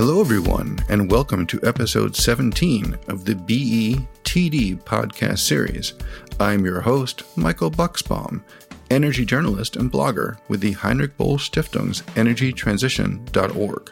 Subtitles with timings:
[0.00, 5.94] Hello, everyone, and welcome to episode 17 of the BETD podcast series.
[6.38, 8.44] I'm your host, Michael Buchsbaum,
[8.92, 13.90] energy journalist and blogger with the Heinrich Boll Stiftung's EnergyTransition.org.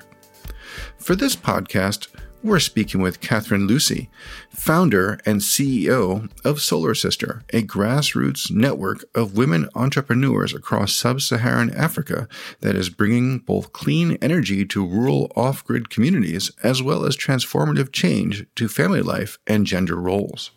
[0.97, 2.07] For this podcast,
[2.47, 4.09] we're speaking with Katherine Lucey,
[4.51, 11.71] founder and CEO of Solar Sister, a grassroots network of women entrepreneurs across sub Saharan
[11.75, 12.29] Africa
[12.61, 17.91] that is bringing both clean energy to rural off grid communities as well as transformative
[17.91, 20.53] change to family life and gender roles.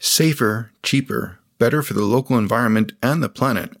[0.00, 3.76] Safer, cheaper, better for the local environment and the planet.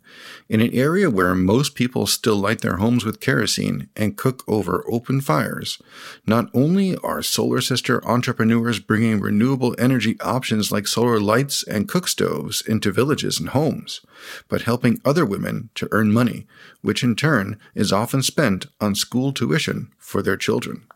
[0.48, 4.84] In an area where most people still light their homes with kerosene and cook over
[4.88, 5.80] open fires,
[6.26, 12.08] not only are Solar Sister entrepreneurs bringing renewable energy options like solar lights and cook
[12.08, 14.00] stoves into villages and homes,
[14.48, 16.46] but helping other women to earn money,
[16.82, 20.86] which in turn is often spent on school tuition for their children.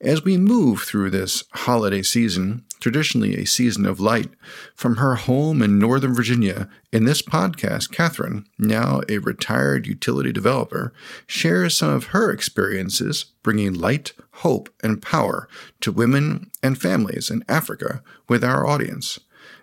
[0.00, 4.30] As we move through this holiday season, traditionally a season of light,
[4.74, 10.92] from her home in Northern Virginia, in this podcast, Katherine, now a retired utility developer,
[11.26, 15.48] shares some of her experiences bringing light, hope, and power
[15.80, 19.18] to women and families in Africa with our audience.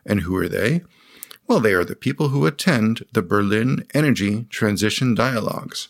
[0.05, 0.81] And who are they?
[1.47, 5.89] Well, they are the people who attend the Berlin Energy Transition Dialogues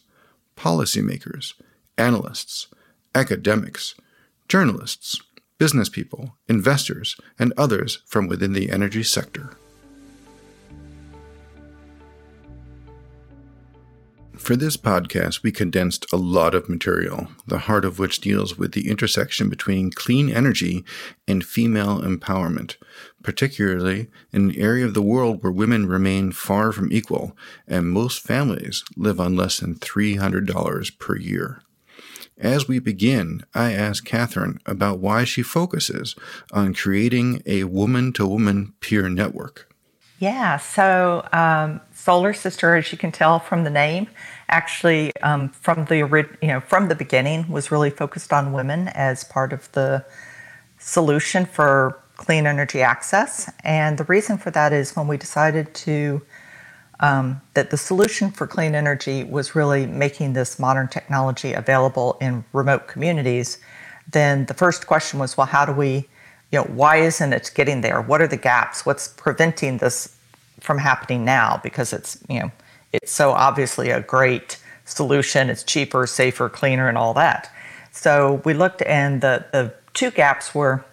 [0.58, 1.54] policymakers,
[1.98, 2.68] analysts,
[3.14, 3.96] academics,
[4.48, 5.22] journalists,
[5.58, 9.58] business people, investors, and others from within the energy sector.
[14.46, 18.74] For this podcast, we condensed a lot of material, the heart of which deals with
[18.74, 20.86] the intersection between clean energy
[21.28, 22.76] and female empowerment,
[23.24, 27.36] particularly in an area of the world where women remain far from equal
[27.68, 31.62] and most families live on less than $300 per year.
[32.38, 36.16] As we begin, I ask Katherine about why she focuses
[36.52, 39.74] on creating a woman to woman peer network.
[40.20, 44.08] Yeah, so um, Solar Sister, as you can tell from the name,
[44.50, 45.98] actually um, from the
[46.42, 50.06] you know from the beginning was really focused on women as part of the
[50.78, 53.52] solution for clean energy access.
[53.64, 56.22] And the reason for that is when we decided to
[57.00, 62.44] um, that the solution for clean energy was really making this modern technology available in
[62.54, 63.60] remote communities,
[64.12, 66.08] then the first question was, well, how do we,
[66.52, 68.02] you know, why isn't it getting there?
[68.02, 68.86] What are the gaps?
[68.86, 70.16] What's preventing this
[70.60, 71.60] from happening now?
[71.64, 72.52] Because it's, you know,
[72.94, 75.50] it's so obviously a great solution.
[75.50, 77.52] It's cheaper, safer, cleaner, and all that.
[77.92, 80.86] So we looked, and the, the two gaps were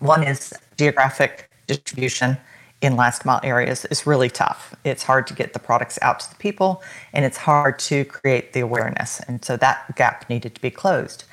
[0.00, 2.36] one is geographic distribution
[2.86, 4.72] in last mile areas is really tough.
[4.84, 6.82] It's hard to get the products out to the people
[7.12, 9.20] and it's hard to create the awareness.
[9.26, 11.24] And so that gap needed to be closed.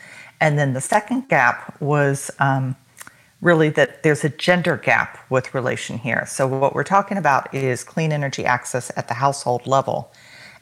[0.41, 2.75] And then the second gap was um,
[3.39, 6.25] really that there's a gender gap with relation here.
[6.25, 10.11] So what we're talking about is clean energy access at the household level.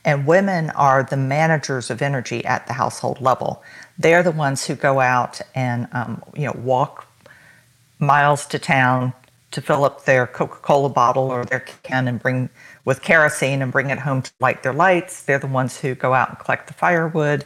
[0.04, 3.64] And women are the managers of energy at the household level.
[3.98, 7.08] They're the ones who go out and um, you know walk
[8.00, 9.14] miles to town
[9.52, 12.50] to fill up their Coca-Cola bottle or their can and bring
[12.86, 15.24] with kerosene and bring it home to light their lights.
[15.24, 17.46] They're the ones who go out and collect the firewood.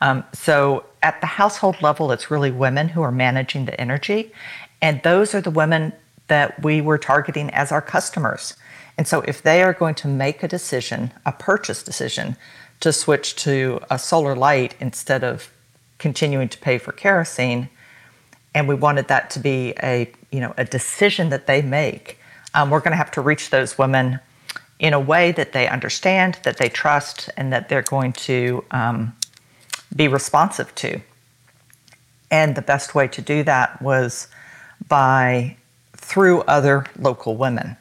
[0.00, 4.32] Um, so at the household level, it's really women who are managing the energy,
[4.82, 5.92] and those are the women
[6.26, 8.54] that we were targeting as our customers.
[8.98, 12.36] And so if they are going to make a decision, a purchase decision,
[12.80, 15.50] to switch to a solar light instead of
[15.98, 17.68] continuing to pay for kerosene,
[18.54, 22.18] and we wanted that to be a you know a decision that they make.
[22.54, 24.20] Um, we're going to have to reach those women
[24.78, 29.16] in a way that they understand, that they trust, and that they're going to um,
[29.94, 31.00] be responsive to.
[32.30, 34.28] And the best way to do that was
[34.88, 35.56] by
[35.96, 37.76] through other local women.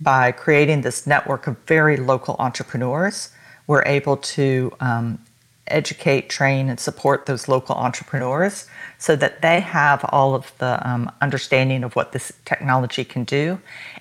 [0.00, 3.30] By creating this network of very local entrepreneurs,
[3.66, 5.18] we're able to um,
[5.66, 8.66] educate, train, and support those local entrepreneurs
[9.04, 13.60] so that they have all of the um, understanding of what this technology can do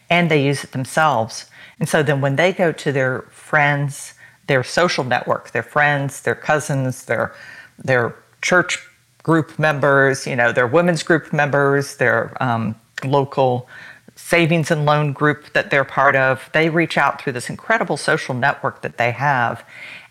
[0.10, 1.48] and they use it themselves.
[1.78, 4.14] And so then when they go to their friends,
[4.48, 7.36] their social network, their friends, their cousins, their,
[7.78, 8.80] their church
[9.24, 12.74] group members, you know, their women's group members, their um,
[13.04, 13.68] local
[14.16, 18.34] savings and loan group that they're part of, they reach out through this incredible social
[18.34, 19.66] network that they have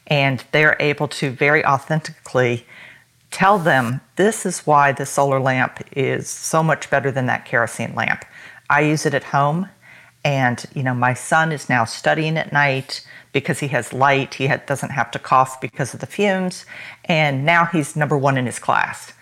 [0.09, 2.67] and they're able to very authentically
[3.33, 7.95] tell them this is why the solar lamp is so much better than that kerosene
[7.95, 8.25] lamp.
[8.71, 9.69] I use it at home
[10.25, 14.47] and you know my son is now studying at night because he has light he
[14.67, 16.65] doesn't have to cough because of the fumes
[17.07, 19.13] and now he's number one in his class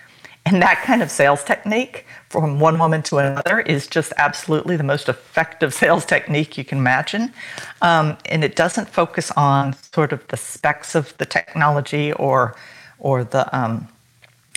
[0.46, 4.84] And that kind of sales technique from one woman to another is just absolutely the
[4.84, 7.32] most effective sales technique you can imagine.
[7.82, 12.56] Um, and it doesn't focus on sort of the specs of the technology or,
[12.98, 13.88] or the, um,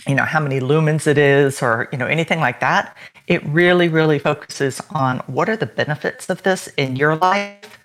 [0.06, 2.96] you know, how many lumens it is or, you know, anything like that.
[3.26, 7.78] It really, really focuses on what are the benefits of this in your life.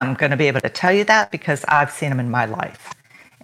[0.00, 2.46] I'm going to be able to tell you that because I've seen them in my
[2.46, 2.92] life.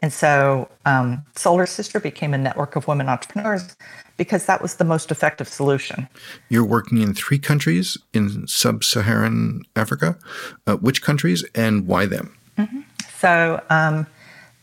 [0.02, 3.76] And so um, Solar Sister became a network of women entrepreneurs
[4.17, 6.08] because that was the most effective solution.
[6.49, 10.19] You're working in three countries in sub Saharan Africa.
[10.67, 12.37] Uh, which countries and why them?
[12.58, 12.81] Mm-hmm.
[13.19, 14.06] So um,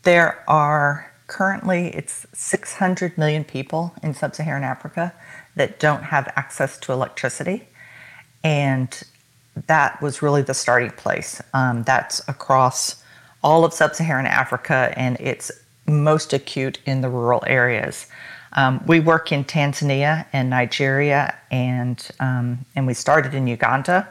[0.03, 5.13] there are currently it's 600 million people in sub Saharan Africa
[5.55, 7.67] that don't have access to electricity.
[8.43, 9.01] And
[9.67, 11.41] that was really the starting place.
[11.53, 13.01] Um, that's across
[13.43, 15.51] all of sub Saharan Africa, and it's
[15.87, 18.07] most acute in the rural areas.
[18.53, 24.07] Um, we work in Tanzania and Nigeria, and um, and we started in Uganda.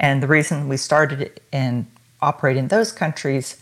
[0.00, 1.86] And the reason we started and
[2.20, 3.56] operate in those countries,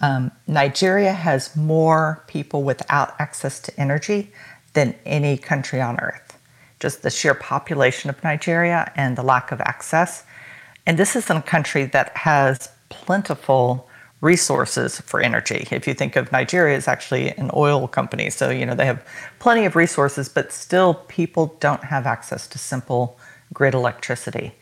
[0.00, 4.32] um, Nigeria has more people without access to energy
[4.72, 6.38] than any country on earth.
[6.80, 10.24] Just the sheer population of Nigeria and the lack of access.
[10.86, 13.88] And this is a country that has plentiful
[14.20, 15.66] resources for energy.
[15.70, 19.04] If you think of Nigeria as actually an oil company, so you know they have
[19.38, 23.18] plenty of resources, but still people don't have access to simple
[23.52, 24.54] grid electricity.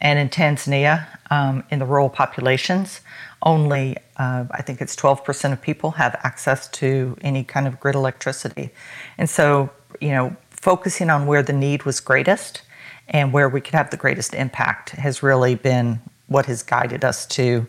[0.00, 3.00] And in Tanzania, um, in the rural populations,
[3.42, 7.94] only uh, I think it's 12% of people have access to any kind of grid
[7.94, 8.70] electricity.
[9.16, 9.70] And so,
[10.00, 12.62] you know, focusing on where the need was greatest
[13.08, 17.26] and where we could have the greatest impact has really been what has guided us
[17.26, 17.66] to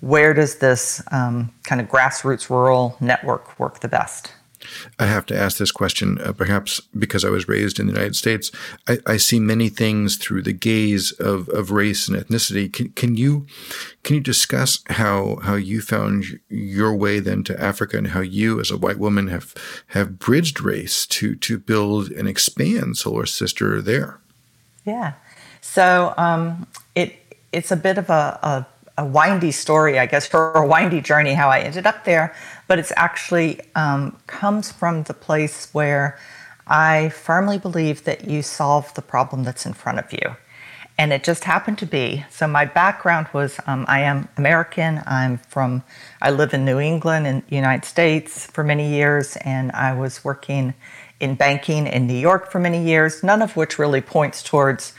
[0.00, 4.32] where does this um, kind of grassroots rural network work the best?
[4.98, 8.16] I have to ask this question, uh, perhaps because I was raised in the United
[8.16, 8.50] States.
[8.88, 12.72] I, I, see many things through the gaze of, of race and ethnicity.
[12.72, 13.46] Can, can you
[14.02, 18.60] can you discuss how how you found your way then to Africa and how you,
[18.60, 19.54] as a white woman, have
[19.88, 24.20] have bridged race to to build and expand Solar Sister there?
[24.84, 25.14] Yeah,
[25.60, 27.16] so um, it
[27.52, 28.66] it's a bit of a, a
[29.00, 32.34] a windy story, I guess, for a windy journey how I ended up there,
[32.70, 36.16] but it's actually um, comes from the place where
[36.68, 40.36] I firmly believe that you solve the problem that's in front of you.
[40.96, 42.24] And it just happened to be.
[42.30, 45.02] So my background was um, I am American.
[45.04, 45.82] I'm from,
[46.22, 50.24] I live in New England in the United States for many years, and I was
[50.24, 50.74] working
[51.18, 54.92] in banking in New York for many years, none of which really points towards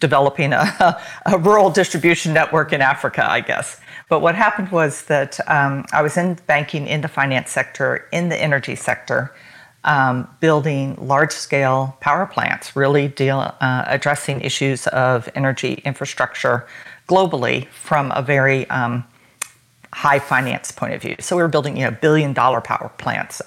[0.00, 3.80] developing a, a, rural distribution network in Africa, I guess.
[4.08, 8.28] But what happened was that um, I was in banking in the finance sector, in
[8.28, 9.34] the energy sector,
[9.84, 16.66] um, building large scale power plants, really deal, uh, addressing issues of energy infrastructure
[17.08, 19.04] globally from a very um,
[19.92, 21.16] high finance point of view.
[21.20, 23.40] So we were building you know, billion dollar power plants.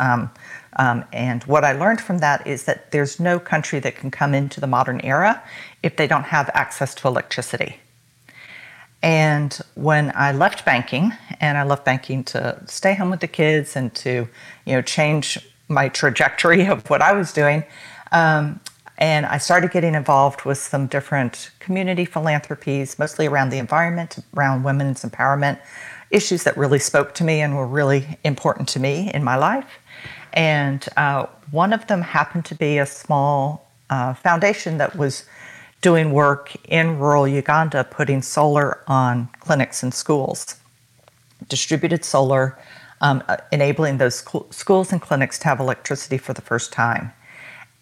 [0.78, 4.34] Um, and what I learned from that is that there's no country that can come
[4.34, 5.42] into the modern era
[5.84, 7.78] if they don't have access to electricity.
[9.04, 13.76] And when I left banking, and I left banking to stay home with the kids
[13.76, 14.28] and to,
[14.66, 17.64] you know, change my trajectory of what I was doing,
[18.12, 18.60] um,
[18.98, 24.62] and I started getting involved with some different community philanthropies, mostly around the environment, around
[24.62, 25.60] women's empowerment,
[26.12, 29.80] issues that really spoke to me and were really important to me in my life.
[30.34, 35.26] And uh, one of them happened to be a small uh, foundation that was
[35.82, 40.56] doing work in rural Uganda, putting solar on clinics and schools,
[41.50, 42.58] distributed solar,
[43.02, 47.12] um, uh, enabling those school, schools and clinics to have electricity for the first time.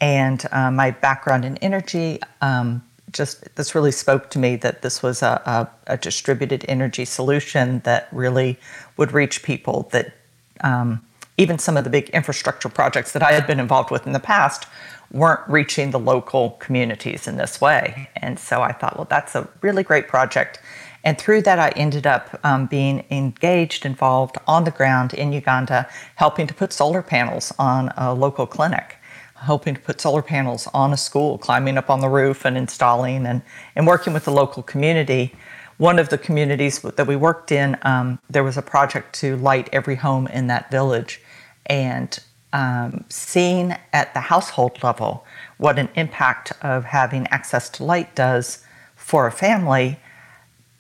[0.01, 5.01] And uh, my background in energy um, just this really spoke to me that this
[5.01, 5.41] was a,
[5.88, 8.58] a, a, distributed energy solution that really
[8.98, 10.13] would reach people that
[10.62, 11.01] um,
[11.39, 14.19] even some of the big infrastructure projects that I had been involved with in the
[14.19, 14.67] past
[15.10, 18.10] weren't reaching the local communities in this way.
[18.17, 20.60] And so I thought, well, that's a really great project.
[21.05, 25.88] And through that, I ended up um, being engaged, involved on the ground in Uganda,
[26.15, 28.98] helping to put solar panels on a local clinic,
[29.36, 33.25] helping to put solar panels on a school, climbing up on the roof and installing
[33.25, 33.41] and,
[33.77, 35.34] and working with the local community.
[35.77, 39.69] One of the communities that we worked in, um, there was a project to light
[39.72, 41.22] every home in that village
[41.66, 42.20] and
[42.54, 45.25] um, seeing at the household level
[45.58, 48.63] what an impact of having access to light does
[48.96, 50.00] for a family,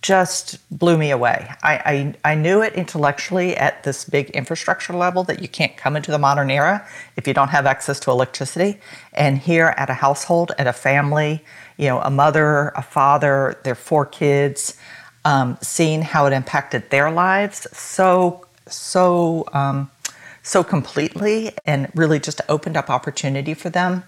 [0.01, 1.51] just blew me away.
[1.61, 5.97] I, I, I, knew it intellectually at this big infrastructure level that you can't come
[5.97, 8.79] into the modern era if you don't have access to electricity.
[9.11, 11.43] And here at a household, at a family,
[11.77, 14.77] you know, a mother, a father, their four kids,
[15.25, 19.91] um, seeing how it impacted their lives so, so, um,
[20.43, 24.03] so completely and really just opened up opportunity for them.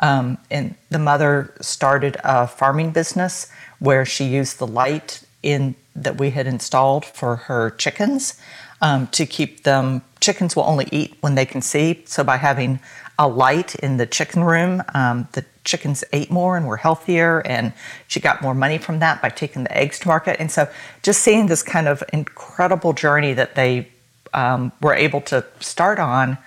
[0.00, 6.18] Um, and the mother started a farming business where she used the light in that
[6.18, 8.40] we had installed for her chickens
[8.80, 10.02] um, to keep them.
[10.20, 12.02] Chickens will only eat when they can see.
[12.06, 12.80] So by having
[13.18, 17.72] a light in the chicken room, um, the chickens ate more and were healthier, and
[18.08, 20.40] she got more money from that by taking the eggs to market.
[20.40, 20.68] And so
[21.02, 23.88] just seeing this kind of incredible journey that they
[24.34, 26.38] um, were able to start on,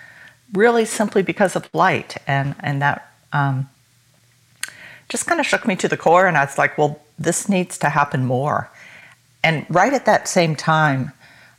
[0.54, 3.70] really simply because of light, and and that um,
[5.10, 6.28] just kind of shook me to the core.
[6.28, 8.70] And I was like, well, this needs to happen more.
[9.44, 11.12] And right at that same time,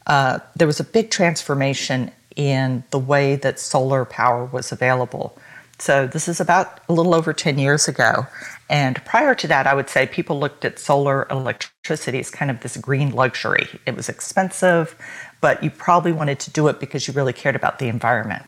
[0.07, 5.37] uh, there was a big transformation in the way that solar power was available.
[5.81, 8.27] So, this is about a little over 10 years ago.
[8.69, 12.61] And prior to that, I would say people looked at solar electricity as kind of
[12.61, 13.69] this green luxury.
[13.87, 14.97] It was expensive,
[15.41, 18.45] but you probably wanted to do it because you really cared about the environment.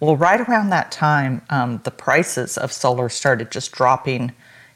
[0.00, 4.32] Well, right around that time, um, the prices of solar started just dropping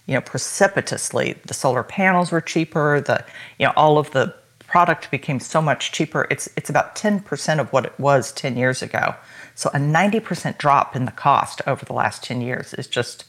[0.06, 1.37] you know, precipitously.
[1.47, 3.00] The solar panels were cheaper.
[3.00, 3.25] The,
[3.59, 4.35] you know, all of the
[4.66, 6.26] product became so much cheaper.
[6.30, 9.14] It's it's about 10% of what it was 10 years ago.
[9.54, 13.25] So a 90% drop in the cost over the last 10 years is just,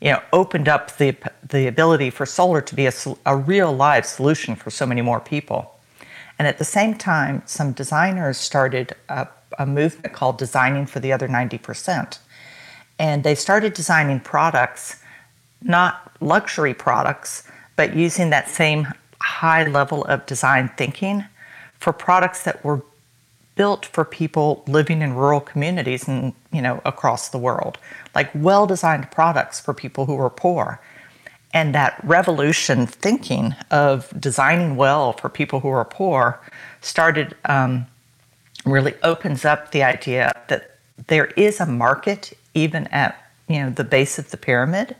[0.00, 1.16] you know, opened up the
[1.48, 2.92] the ability for solar to be a,
[3.24, 5.77] a real live solution for so many more people.
[6.38, 9.28] And at the same time, some designers started a,
[9.58, 12.18] a movement called Designing for the Other 90%.
[12.98, 15.02] And they started designing products
[15.62, 17.44] not luxury products,
[17.76, 18.88] but using that same
[19.20, 21.24] high level of design thinking
[21.78, 22.82] for products that were
[23.56, 27.76] built for people living in rural communities and you know across the world
[28.14, 30.80] like well designed products for people who are poor
[31.54, 36.40] and that revolution thinking of designing well for people who are poor
[36.80, 37.86] started um,
[38.64, 43.84] really opens up the idea that there is a market even at you know the
[43.84, 44.94] base of the pyramid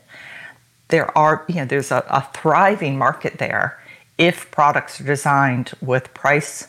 [0.89, 3.81] there are, you know, there's a, a thriving market there
[4.17, 6.67] if products are designed with price,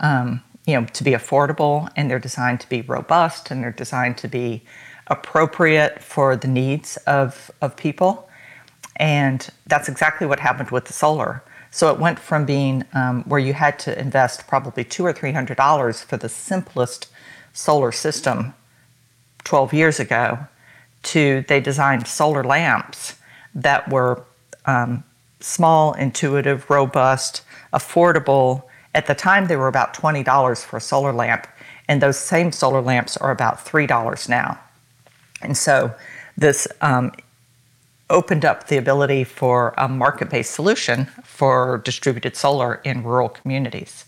[0.00, 4.18] um, you know, to be affordable and they're designed to be robust and they're designed
[4.18, 4.62] to be
[5.06, 8.28] appropriate for the needs of, of people.
[9.00, 11.42] And that's exactly what happened with the solar.
[11.70, 15.32] So it went from being um, where you had to invest probably two or three
[15.32, 17.08] hundred dollars for the simplest
[17.54, 18.54] solar system
[19.44, 20.38] 12 years ago
[21.02, 23.16] to they designed solar lamps
[23.54, 24.22] that were
[24.66, 25.02] um,
[25.40, 27.42] small, intuitive, robust,
[27.72, 28.64] affordable.
[28.94, 31.46] At the time, they were about $20 for a solar lamp,
[31.88, 34.60] and those same solar lamps are about $3 now.
[35.40, 35.94] And so
[36.36, 37.12] this um,
[38.10, 44.04] opened up the ability for a market based solution for distributed solar in rural communities.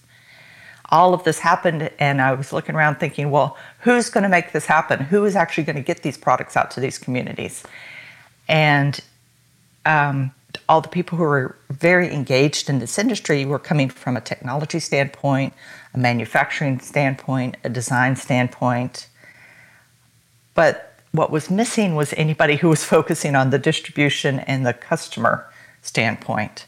[0.91, 4.53] All of this happened, and I was looking around thinking, well, who's going to make
[4.53, 5.01] this happen?
[5.01, 7.63] Who is actually going to get these products out to these communities?
[8.47, 9.01] And
[9.87, 10.33] um,
[10.69, 14.81] all the people who were very engaged in this industry were coming from a technology
[14.81, 15.55] standpoint,
[15.95, 19.07] a manufacturing standpoint, a design standpoint.
[20.55, 25.49] But what was missing was anybody who was focusing on the distribution and the customer
[25.83, 26.67] standpoint.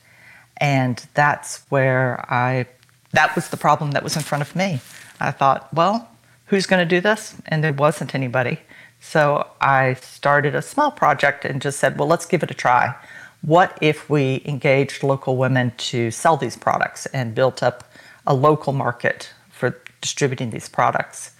[0.58, 2.66] And that's where I,
[3.12, 4.80] that was the problem that was in front of me.
[5.18, 6.08] I thought, well,
[6.46, 7.34] who's going to do this?
[7.46, 8.60] And there wasn't anybody.
[9.00, 12.94] So I started a small project and just said, well, let's give it a try.
[13.42, 17.84] What if we engaged local women to sell these products and built up
[18.26, 21.32] a local market for distributing these products?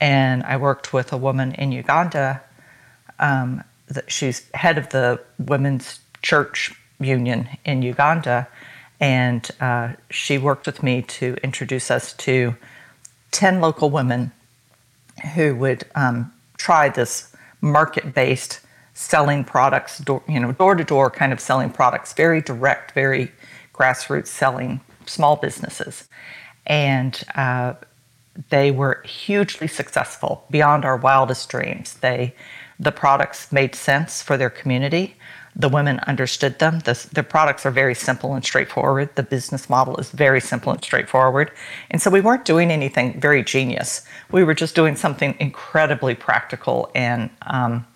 [0.00, 2.42] And I worked with a woman in Uganda.
[3.18, 3.64] Um,
[4.08, 8.48] she's head of the Women's Church Union in Uganda.
[9.00, 12.56] And uh, she worked with me to introduce us to
[13.32, 14.32] 10 local women
[15.34, 18.60] who would um, try this market based
[18.94, 23.30] selling products, door, you know, door to door kind of selling products, very direct, very
[23.74, 26.08] grassroots selling small businesses.
[26.66, 27.74] And uh,
[28.50, 31.94] they were hugely successful beyond our wildest dreams.
[31.94, 32.34] They,
[32.78, 35.16] the products made sense for their community.
[35.54, 36.80] The women understood them.
[36.80, 39.14] The, the products are very simple and straightforward.
[39.16, 41.50] The business model is very simple and straightforward.
[41.90, 44.02] And so we weren't doing anything very genius.
[44.30, 47.86] We were just doing something incredibly practical and um,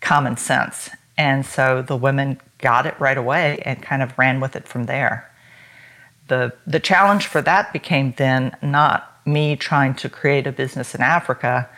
[0.00, 0.90] common sense.
[1.16, 4.86] And so the women got it right away and kind of ran with it from
[4.86, 5.30] there.
[6.28, 11.00] the the challenge for that became then not me trying to create a business in
[11.00, 11.68] Africa,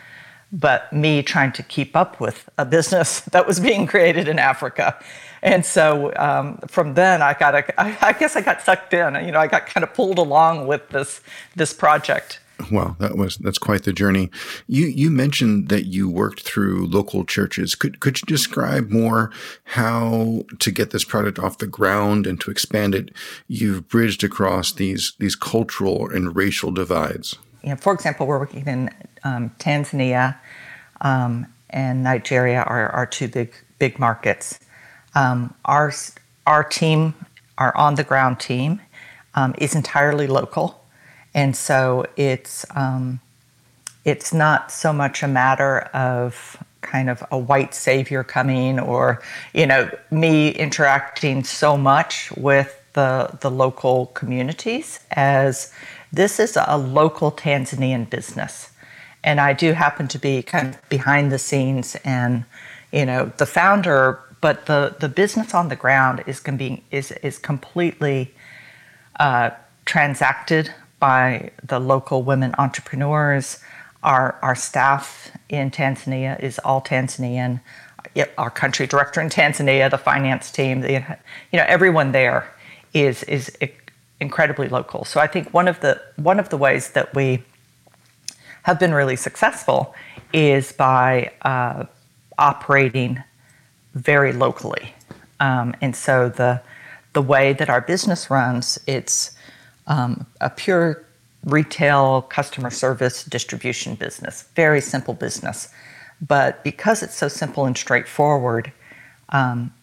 [0.51, 4.97] but me trying to keep up with a business that was being created in Africa.
[5.41, 9.15] And so um, from then, I got, a, I, I guess I got sucked in.
[9.25, 11.21] You know, I got kind of pulled along with this
[11.55, 12.40] this project.
[12.69, 14.29] Well, that was that's quite the journey.
[14.67, 17.75] You you mentioned that you worked through local churches.
[17.75, 19.31] Could could you describe more
[19.63, 23.11] how to get this product off the ground and to expand it?
[23.47, 27.37] You've bridged across these these cultural and racial divides.
[27.63, 28.89] Know, for example, we're working in
[29.23, 30.37] um, Tanzania
[31.01, 34.59] um, and Nigeria are our two big big markets.
[35.15, 35.93] Um, our
[36.47, 37.13] our team,
[37.57, 38.81] our on the ground team,
[39.35, 40.80] um, is entirely local
[41.33, 43.19] and so it's um,
[44.05, 49.21] it's not so much a matter of kind of a white savior coming or
[49.53, 55.71] you know me interacting so much with the the local communities as
[56.11, 58.69] this is a local Tanzanian business.
[59.23, 62.43] And I do happen to be kind of behind the scenes and
[62.91, 67.37] you know the founder but the the business on the ground is be is is
[67.37, 68.33] completely
[69.19, 69.51] uh,
[69.85, 73.59] transacted by the local women entrepreneurs.
[74.03, 77.59] Our, our staff in Tanzania is all Tanzanian.
[78.37, 80.93] Our country director in Tanzania, the finance team, the,
[81.51, 82.53] you know, everyone there
[82.93, 83.51] is is
[84.19, 85.03] incredibly local.
[85.05, 87.43] So I think one of the one of the ways that we
[88.63, 89.95] have been really successful
[90.33, 91.85] is by uh,
[92.37, 93.23] operating
[93.95, 94.93] very locally.
[95.39, 96.61] Um, and so the
[97.13, 99.31] the way that our business runs, it's
[99.87, 101.03] um, a pure
[101.45, 105.69] retail customer service distribution business, very simple business.
[106.21, 108.71] But because it's so simple and straightforward,
[109.29, 109.73] um,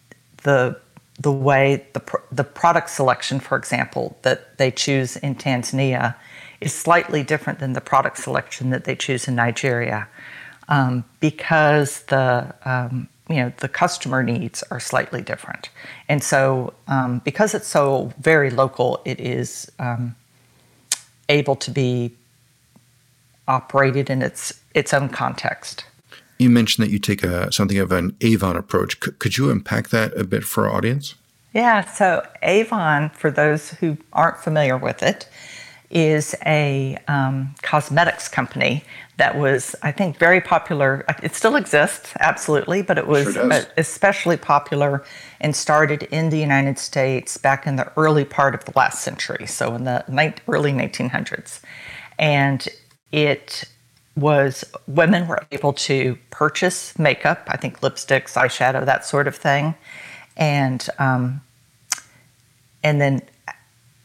[0.43, 0.79] the
[1.19, 2.01] the way the
[2.31, 6.15] the product selection, for example, that they choose in Tanzania
[6.61, 10.07] is slightly different than the product selection that they choose in Nigeria,
[10.69, 15.69] um, because the um, you know the customer needs are slightly different.
[16.07, 20.15] And so um, because it's so very local it is um,
[21.29, 22.13] able to be
[23.47, 25.85] operated in its its own context.
[26.39, 28.97] You mentioned that you take a something of an avon approach.
[29.03, 31.15] C- could you unpack that a bit for our audience?
[31.53, 31.85] Yeah.
[31.85, 35.27] So avon for those who aren't familiar with it
[35.89, 38.83] is a um, cosmetics company
[39.17, 41.03] that was, I think, very popular.
[41.23, 45.03] It still exists, absolutely, but it was sure especially popular
[45.41, 49.45] and started in the United States back in the early part of the last century,
[49.47, 50.05] so in the
[50.47, 51.59] early 1900s.
[52.17, 52.67] And
[53.11, 53.65] it
[54.15, 59.75] was women were able to purchase makeup, I think lipsticks, eyeshadow, that sort of thing,
[60.37, 61.41] and um,
[62.83, 63.21] and then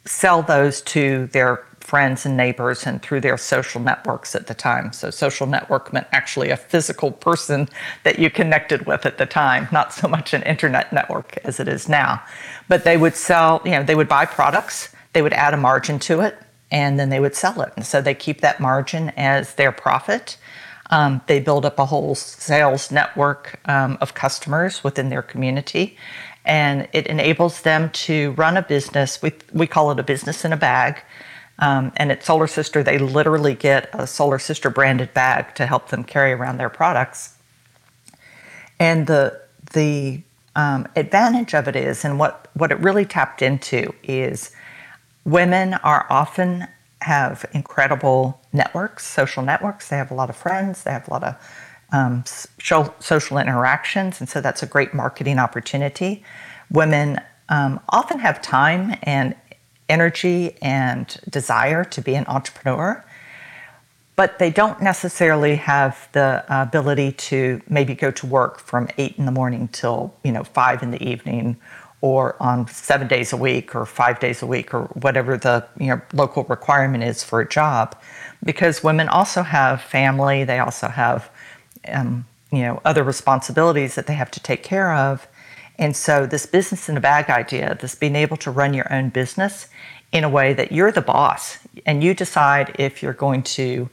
[0.05, 4.91] sell those to their friends and neighbors and through their social networks at the time.
[4.93, 7.69] So, social network meant actually a physical person
[8.05, 11.69] that you connected with at the time, not so much an internet network as it
[11.69, 12.23] is now.
[12.69, 15.99] But they would sell, you know, they would buy products, they would add a margin
[16.01, 16.39] to it,
[16.71, 17.73] and then they would sell it.
[17.77, 20.39] And so they keep that margin as their profit.
[20.91, 25.99] Um, they build up a whole sales network um, of customers within their community
[26.45, 29.23] and it enables them to run a business.
[29.23, 31.03] We, we call it a business in a bag
[31.59, 35.89] um, and at Solar Sister, they literally get a Solar Sister branded bag to help
[35.89, 37.37] them carry around their products.
[38.81, 39.41] And the
[39.73, 40.23] the
[40.57, 44.51] um, advantage of it is, and what what it really tapped into is,
[45.25, 46.67] women are often
[47.03, 49.89] have incredible networks, social networks.
[49.89, 50.83] They have a lot of friends.
[50.83, 51.37] They have a lot of
[51.93, 56.25] um, social interactions, and so that's a great marketing opportunity.
[56.71, 59.35] Women um, often have time and
[59.95, 61.05] energy and
[61.39, 63.05] desire to be an entrepreneur,
[64.17, 69.25] but they don't necessarily have the ability to maybe go to work from eight in
[69.31, 71.57] the morning till you know five in the evening,
[72.01, 75.91] or on seven days a week, or five days a week, or whatever the you
[75.91, 77.87] know local requirement is for a job,
[78.51, 81.21] because women also have family, they also have
[81.97, 82.27] um,
[82.57, 85.29] you know other responsibilities that they have to take care of
[85.79, 89.09] and so, this business in a bag idea, this being able to run your own
[89.09, 89.69] business
[90.13, 93.91] in a way that you're the boss and you decide if you're going to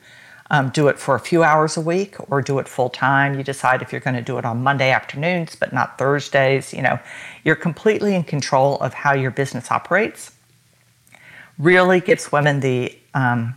[0.52, 3.36] um, do it for a few hours a week or do it full time.
[3.36, 6.74] You decide if you're going to do it on Monday afternoons, but not Thursdays.
[6.74, 7.00] You know,
[7.44, 10.32] you're completely in control of how your business operates.
[11.58, 13.56] Really gives women the um,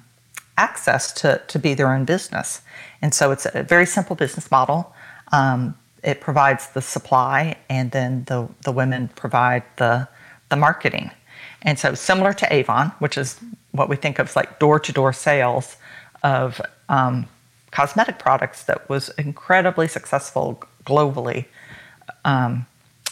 [0.56, 2.62] access to, to be their own business.
[3.02, 4.94] And so, it's a very simple business model.
[5.32, 10.06] Um, it provides the supply, and then the, the women provide the,
[10.50, 11.10] the marketing.
[11.62, 13.40] And so, similar to Avon, which is
[13.72, 15.76] what we think of as like door to door sales
[16.22, 17.26] of um,
[17.70, 21.46] cosmetic products that was incredibly successful globally.
[22.24, 22.66] Um,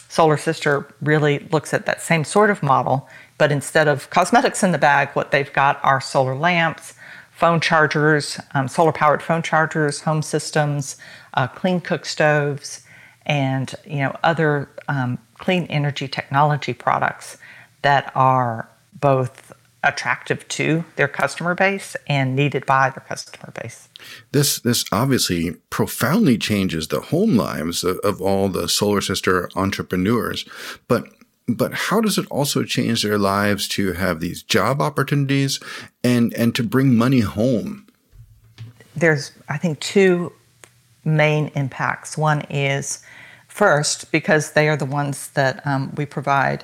[0.07, 4.71] Solar Sister really looks at that same sort of model, but instead of cosmetics in
[4.71, 6.93] the bag, what they've got are solar lamps,
[7.31, 10.97] phone chargers, um, solar powered phone chargers, home systems,
[11.33, 12.82] uh, clean cook stoves,
[13.25, 17.37] and you know other um, clean energy technology products
[17.81, 23.89] that are both attractive to their customer base and needed by their customer base.
[24.31, 30.45] This this obviously profoundly changes the home lives of, of all the Solar Sister entrepreneurs,
[30.87, 31.05] but
[31.47, 35.59] but how does it also change their lives to have these job opportunities
[36.03, 37.85] and and to bring money home?
[38.95, 40.31] There's I think two
[41.03, 42.17] main impacts.
[42.17, 43.03] One is
[43.47, 46.63] first because they are the ones that um, we provide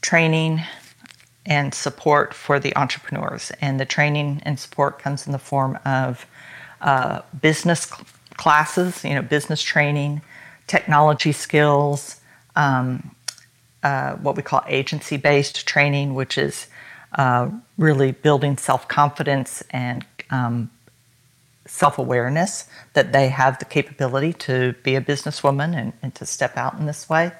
[0.00, 0.60] training
[1.46, 3.52] and support for the entrepreneurs.
[3.60, 6.26] And the training and support comes in the form of
[6.80, 10.22] uh, business cl- classes, you know, business training,
[10.66, 12.20] technology skills,
[12.56, 13.14] um,
[13.82, 16.68] uh, what we call agency based training, which is
[17.18, 20.70] uh, really building self confidence and um,
[21.66, 26.56] self awareness that they have the capability to be a businesswoman and, and to step
[26.56, 27.32] out in this way.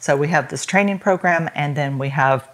[0.00, 2.48] So we have this training program, and then we have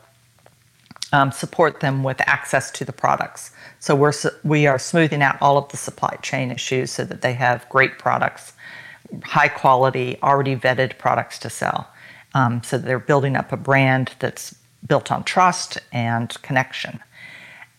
[1.12, 3.52] um, support them with access to the products.
[3.78, 7.34] So we're we are smoothing out all of the supply chain issues so that they
[7.34, 8.52] have great products,
[9.24, 11.88] high quality, already vetted products to sell.
[12.34, 14.54] Um, so they're building up a brand that's
[14.86, 17.00] built on trust and connection.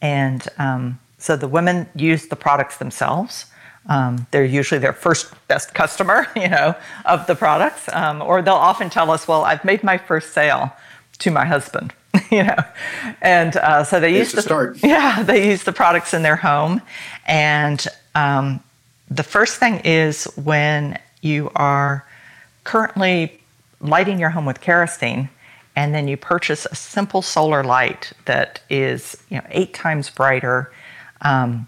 [0.01, 3.45] And um, so the women use the products themselves.
[3.89, 6.75] Um, they're usually their first best customer, you know,
[7.05, 10.73] of the products, um, or they'll often tell us, "Well, I've made my first sale
[11.19, 11.93] to my husband."
[12.31, 12.57] you know,
[13.21, 14.77] and uh, so they use the start.
[14.83, 16.81] Yeah, they use the products in their home,
[17.25, 18.61] and um,
[19.09, 22.05] the first thing is when you are
[22.63, 23.39] currently
[23.79, 25.29] lighting your home with kerosene,
[25.75, 30.71] and then you purchase a simple solar light that is you know eight times brighter.
[31.21, 31.67] Um,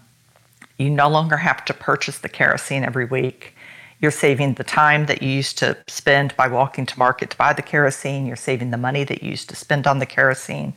[0.78, 3.54] you no longer have to purchase the kerosene every week.
[4.00, 7.52] You're saving the time that you used to spend by walking to market to buy
[7.52, 8.26] the kerosene.
[8.26, 10.72] You're saving the money that you used to spend on the kerosene.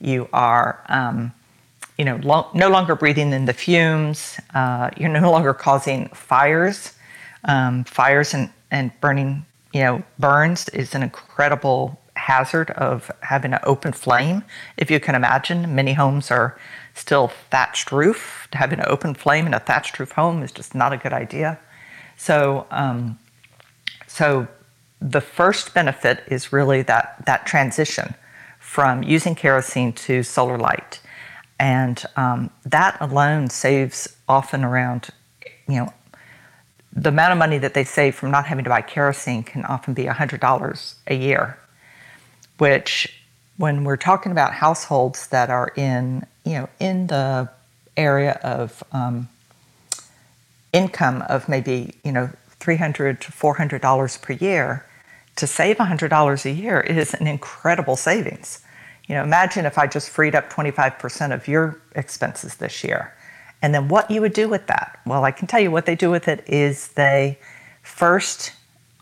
[0.00, 1.32] You are, um,
[1.98, 4.40] you know, lo- no longer breathing in the fumes.
[4.54, 6.94] Uh, you're no longer causing fires.
[7.44, 13.60] Um, fires and, and burning, you know, burns is an incredible hazard of having an
[13.64, 14.44] open flame.
[14.76, 16.56] If you can imagine, many homes are
[16.94, 18.48] still thatched roof.
[18.52, 21.58] Having an open flame in a thatched roof home is just not a good idea.
[22.16, 23.18] So, um,
[24.06, 24.46] so
[25.00, 28.14] the first benefit is really that that transition
[28.58, 31.00] from using kerosene to solar light,
[31.58, 35.10] and um, that alone saves often around,
[35.68, 35.92] you know,
[36.94, 39.94] the amount of money that they save from not having to buy kerosene can often
[39.94, 41.58] be $100 a year,
[42.58, 43.22] which
[43.56, 47.48] when we're talking about households that are in, you know, in the
[47.96, 49.28] area of um,
[50.72, 54.86] income of maybe you know 300 to 400 dollars per year
[55.34, 58.60] to save $100 a year is an incredible savings.
[59.06, 63.14] You know imagine if i just freed up 25% of your expenses this year.
[63.60, 65.00] And then what you would do with that?
[65.06, 67.38] Well i can tell you what they do with it is they
[67.82, 68.52] first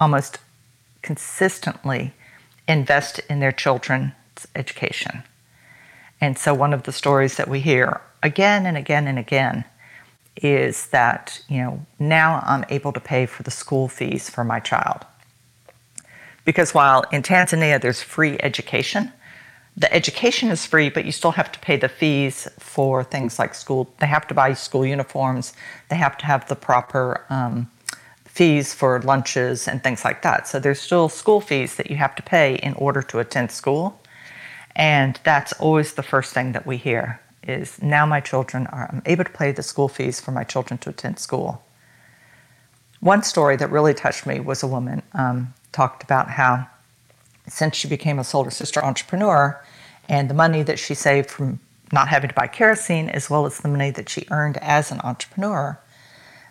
[0.01, 0.39] almost
[1.03, 2.15] consistently
[2.67, 4.13] invest in their children's
[4.55, 5.23] education
[6.21, 9.65] and so one of the stories that we hear again and again and again
[10.37, 14.61] is that, you know, now I'm able to pay for the school fees for my
[14.61, 15.05] child.
[16.45, 19.13] Because while in Tanzania there's free education,
[19.77, 23.55] the education is free, but you still have to pay the fees for things like
[23.55, 23.89] school.
[23.99, 25.53] They have to buy school uniforms,
[25.89, 27.71] they have to have the proper um,
[28.25, 30.49] fees for lunches and things like that.
[30.49, 34.01] So there's still school fees that you have to pay in order to attend school.
[34.77, 39.03] And that's always the first thing that we hear is now my children are I'm
[39.07, 41.63] able to pay the school fees for my children to attend school.
[43.01, 46.69] One story that really touched me was a woman um, talked about how
[47.49, 49.61] since she became a Solar Sister entrepreneur
[50.09, 51.61] and the money that she saved from
[51.93, 55.01] not having to buy kerosene as well as the money that she earned as an
[55.03, 55.79] entrepreneur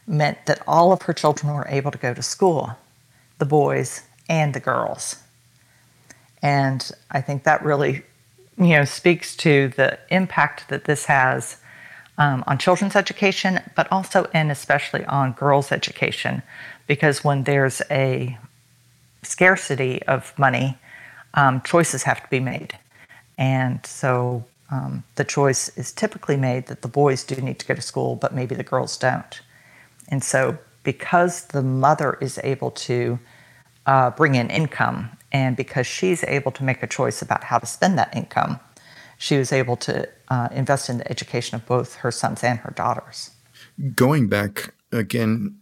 [0.06, 2.76] meant that all of her children were able to go to school,
[3.38, 5.18] the boys and the girls.
[6.42, 8.04] And I think that really
[8.58, 11.58] you know, speaks to the impact that this has
[12.18, 16.44] um, on children's education, but also and especially on girls' education,
[16.86, 18.38] because when there's a
[19.24, 20.78] scarcity of money,
[21.34, 22.78] um, choices have to be made.
[23.38, 27.74] And so um, the choice is typically made that the boys do need to go
[27.74, 29.42] to school, but maybe the girls don't.
[30.10, 33.20] And so, because the mother is able to
[33.86, 37.66] uh, bring in income, and because she's able to make a choice about how to
[37.66, 38.60] spend that income,
[39.18, 42.72] she was able to uh, invest in the education of both her sons and her
[42.72, 43.32] daughters.
[43.96, 45.58] Going back again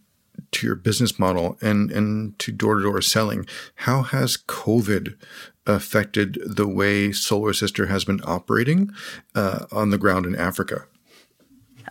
[0.52, 5.16] to your business model and, and to door to door selling, how has COVID
[5.66, 8.90] affected the way Solar Sister has been operating
[9.34, 10.86] uh, on the ground in Africa?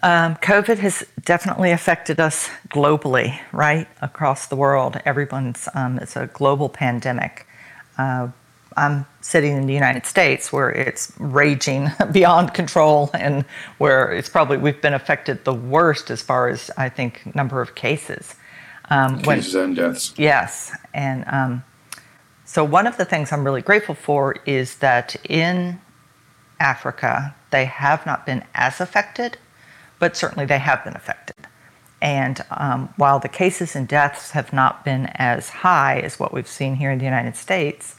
[0.04, 3.88] Um, COVID has definitely affected us globally, right?
[4.02, 5.02] Across the world.
[5.06, 7.47] Everyone's, um, it's a global pandemic.
[7.98, 8.30] Uh,
[8.76, 13.44] I'm sitting in the United States where it's raging beyond control and
[13.80, 17.74] where it's probably, we've been affected the worst as far as, I think, number of
[17.74, 18.36] cases.
[18.90, 20.14] Um, cases when, and deaths.
[20.16, 20.72] Yes.
[20.94, 21.64] And um,
[22.46, 25.82] so, one of the things I'm really grateful for is that in
[26.60, 29.38] Africa, they have not been as affected,
[30.00, 31.36] but certainly they have been affected.
[32.02, 36.48] And um, while the cases and deaths have not been as high as what we've
[36.48, 37.96] seen here in the United States,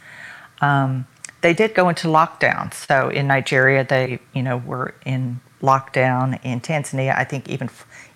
[0.60, 1.06] um,
[1.40, 2.72] they did go into lockdown.
[2.72, 6.38] So in Nigeria, they you know were in lockdown.
[6.44, 7.70] In Tanzania, I think even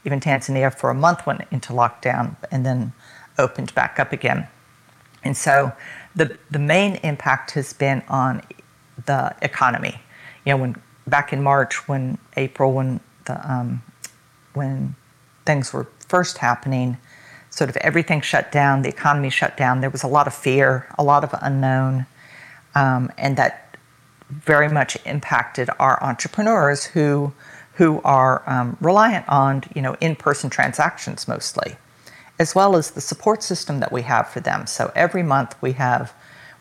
[0.05, 2.93] even Tanzania for a month went into lockdown and then
[3.39, 4.49] opened back up again.
[5.25, 5.73] And so
[6.15, 8.43] the, the main impact has been on
[9.07, 10.01] the economy.
[10.45, 13.83] You know, when back in March, when April, when the um,
[14.55, 14.97] when
[15.45, 16.99] things were first happening,
[17.51, 19.81] sort of everything shut down, the economy shut down.
[19.81, 22.07] There was a lot of fear, a lot of unknown,
[22.75, 23.77] um, and that
[24.31, 27.33] very much impacted our entrepreneurs who
[27.77, 31.77] who are um, reliant on you know in-person transactions mostly
[32.39, 34.67] as well as the support system that we have for them.
[34.67, 36.13] So every month we have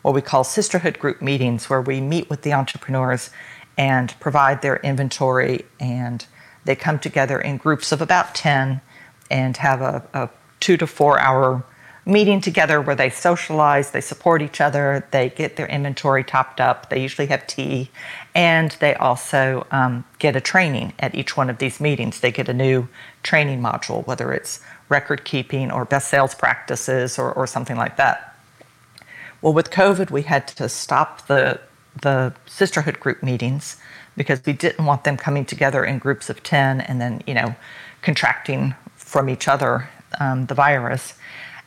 [0.02, 3.30] what we call sisterhood group meetings where we meet with the entrepreneurs
[3.76, 6.26] and provide their inventory and
[6.64, 8.80] they come together in groups of about 10
[9.30, 10.28] and have a, a
[10.60, 11.64] two to four hour
[12.04, 16.90] meeting together where they socialize, they support each other, they get their inventory topped up,
[16.90, 17.90] they usually have tea,
[18.34, 22.20] and they also um, get a training at each one of these meetings.
[22.20, 22.88] They get a new
[23.22, 28.36] training module, whether it's record keeping or best sales practices or, or something like that.
[29.40, 31.60] Well, with COVID, we had to stop the,
[32.00, 33.76] the sisterhood group meetings
[34.16, 37.54] because we didn't want them coming together in groups of 10 and then, you know,
[38.02, 39.88] contracting from each other
[40.20, 41.14] um, the virus.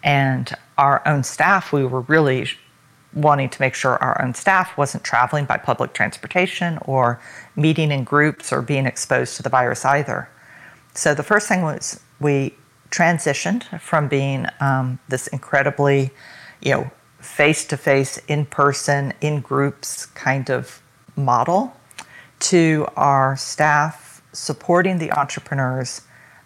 [0.03, 2.47] And our own staff, we were really
[3.13, 7.19] wanting to make sure our own staff wasn't traveling by public transportation or
[7.55, 10.29] meeting in groups or being exposed to the virus either.
[10.93, 12.53] So the first thing was we
[12.91, 16.11] transitioned from being um, this incredibly,
[16.61, 20.81] you know, face to face, in person, in groups kind of
[21.15, 21.75] model
[22.49, 26.01] to our staff supporting the entrepreneurs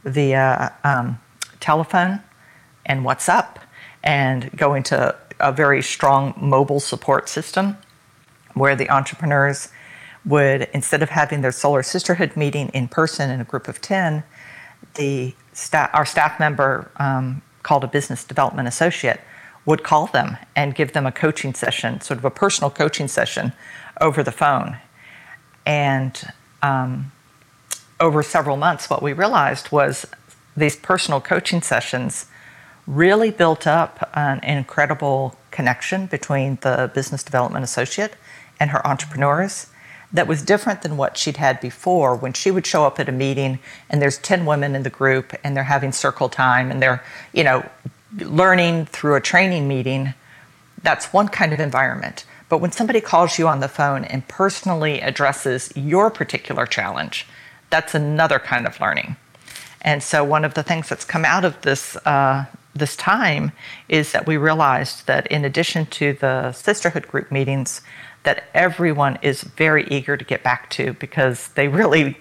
[0.05, 1.19] via um,
[1.59, 2.21] telephone
[2.85, 3.57] and WhatsApp
[4.01, 7.77] and going to a very strong mobile support system
[8.53, 9.69] where the entrepreneurs
[10.25, 14.23] would, instead of having their Solar Sisterhood meeting in person in a group of 10,
[14.95, 19.19] the staff, our staff member um, called a business development associate
[19.65, 23.51] would call them and give them a coaching session, sort of a personal coaching session
[23.99, 24.77] over the phone.
[25.65, 27.11] And um,
[27.99, 30.05] over several months, what we realized was
[30.55, 32.25] these personal coaching sessions
[32.87, 38.15] really built up an incredible connection between the business development associate
[38.59, 39.67] and her entrepreneurs
[40.11, 43.11] that was different than what she'd had before when she would show up at a
[43.11, 47.03] meeting and there's 10 women in the group and they're having circle time and they're,
[47.31, 47.63] you know,
[48.17, 50.13] learning through a training meeting.
[50.81, 52.25] That's one kind of environment.
[52.49, 57.27] But when somebody calls you on the phone and personally addresses your particular challenge,
[57.69, 59.15] that's another kind of learning.
[59.81, 63.51] And so, one of the things that's come out of this uh, this time
[63.87, 67.81] is that we realized that in addition to the sisterhood group meetings,
[68.23, 72.17] that everyone is very eager to get back to because they really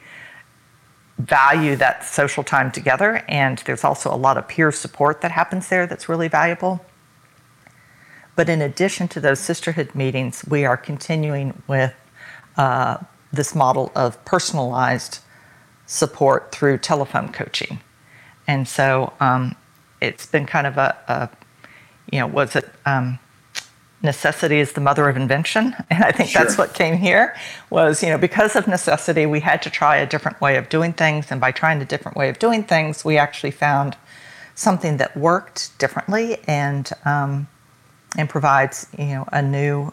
[1.19, 3.25] value that social time together.
[3.29, 6.85] And there's also a lot of peer support that happens there that's really valuable.
[8.38, 11.92] But in addition to those sisterhood meetings, we are continuing with
[12.57, 12.98] uh,
[13.33, 15.18] this model of personalized
[15.87, 17.81] support through telephone coaching.
[18.46, 19.57] And so um,
[20.01, 21.31] it's been kind of a, a
[22.12, 23.18] you know, was it um,
[24.05, 26.40] necessity is the mother of invention and i think sure.
[26.40, 27.35] that's what came here
[27.68, 30.92] was you know because of necessity we had to try a different way of doing
[30.92, 33.96] things and by trying a different way of doing things we actually found
[34.55, 37.48] something that worked differently and um,
[38.16, 39.92] and provides you know a new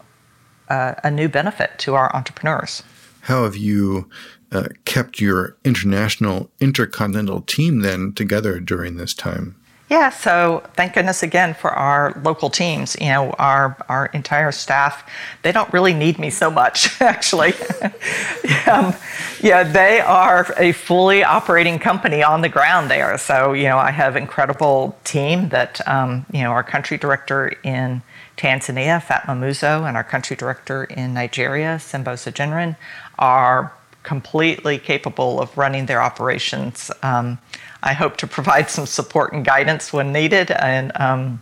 [0.69, 2.83] uh, a new benefit to our entrepreneurs.
[3.21, 4.09] How have you
[4.51, 9.55] uh, kept your international intercontinental team then together during this time?
[9.87, 12.97] Yeah, so thank goodness again for our local teams.
[12.99, 15.07] You know, our our entire staff,
[15.43, 17.53] they don't really need me so much, actually.
[18.71, 18.95] um,
[19.41, 23.15] yeah, they are a fully operating company on the ground there.
[23.19, 28.01] So, you know, I have incredible team that, um, you know, our country director in
[28.37, 32.75] Tanzania, Fatma Muzo, and our country director in Nigeria, Simbo Sojinrin,
[33.19, 33.71] are
[34.01, 36.89] completely capable of running their operations.
[37.03, 37.37] Um,
[37.85, 41.41] I hope to provide some support and guidance when needed, and um,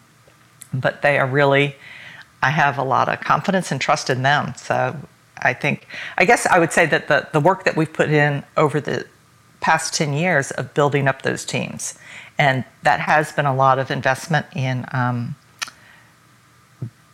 [0.74, 1.76] but they are really.
[2.44, 4.54] I have a lot of confidence and trust in them.
[4.58, 4.98] So
[5.38, 8.44] I think, I guess I would say that the, the work that we've put in
[8.58, 9.08] over the
[9.62, 11.98] past 10 years of building up those teams,
[12.38, 15.36] and that has been a lot of investment in um,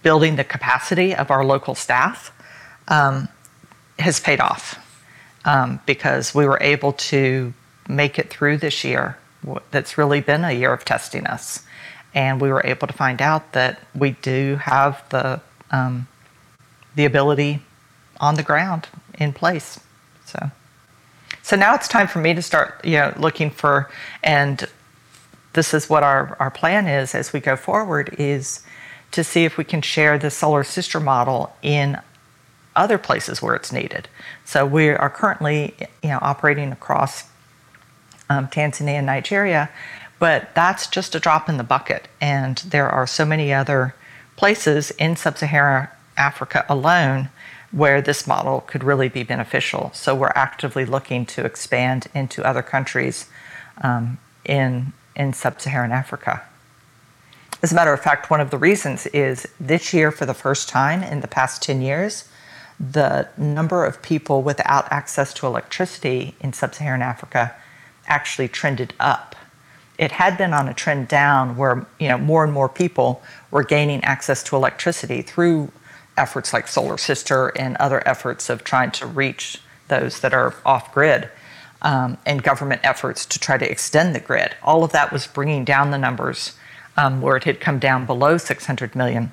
[0.02, 2.32] building the capacity of our local staff,
[2.88, 3.28] um,
[4.00, 4.84] has paid off
[5.46, 7.54] um, because we were able to
[7.88, 9.18] make it through this year.
[9.72, 11.64] That's really been a year of testing us.
[12.14, 16.08] And we were able to find out that we do have the, um,
[16.96, 17.62] the ability
[18.20, 18.88] on the ground
[19.20, 19.80] in place.
[20.26, 20.52] So,
[21.44, 23.90] so now it's time for me to start, you know, looking for,
[24.24, 24.68] and
[25.54, 28.62] this is what our, our plan is as we go forward is
[29.12, 31.98] to see if we can share the solar sister model in
[32.76, 34.08] other places where it's needed.
[34.46, 35.74] So we are currently,
[36.04, 37.26] you know, operating across
[38.30, 39.70] um, Tanzania and Nigeria,
[40.20, 42.08] but that's just a drop in the bucket.
[42.20, 43.96] And there are so many other
[44.36, 45.88] places in sub-Saharan
[46.18, 47.30] Africa alone
[47.72, 49.92] where this model could really be beneficial.
[49.94, 53.28] So we're actively looking to expand into other countries
[53.82, 56.42] um, in in sub-Saharan Africa.
[57.62, 60.70] As a matter of fact, one of the reasons is this year, for the first
[60.70, 62.30] time in the past 10 years,
[62.80, 67.54] the number of people without access to electricity in sub Saharan Africa
[68.10, 69.36] actually trended up.
[69.98, 73.64] It had been on a trend down where you know more and more people were
[73.64, 75.72] gaining access to electricity through
[76.18, 80.94] efforts like Solar Sister and other efforts of trying to reach those that are off
[80.94, 81.30] grid
[81.82, 84.56] um, and government efforts to try to extend the grid.
[84.64, 86.54] All of that was bringing down the numbers
[86.98, 89.32] um, where it had come down below 600 million.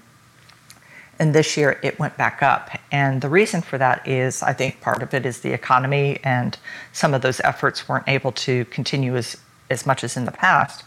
[1.19, 2.71] And this year it went back up.
[2.93, 6.59] And the reason for that is I think part of it is the economy and
[6.93, 9.37] some of those efforts weren't able to continue as,
[9.71, 10.85] as much as in the past.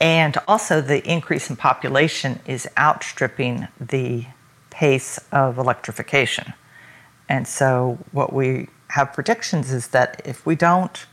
[0.00, 4.26] And also the increase in population is outstripping the
[4.70, 6.52] pace of electrification.
[7.28, 11.06] And so what we have predictions is that if we don't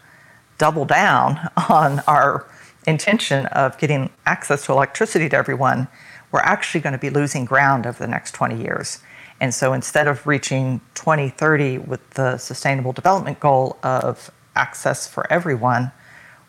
[0.58, 2.46] double down on our
[2.88, 5.88] intention of getting access to electricity to everyone,
[6.32, 9.00] we're actually going to be losing ground over the next 20 years.
[9.39, 15.92] And so instead of reaching 2030 with the sustainable development goal of access for everyone,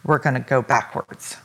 [0.04, 1.36] we're going to go backwards.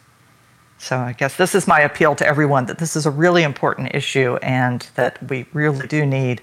[0.78, 3.94] So I guess this is my appeal to everyone that this is a really important
[3.94, 6.42] issue and that we really do need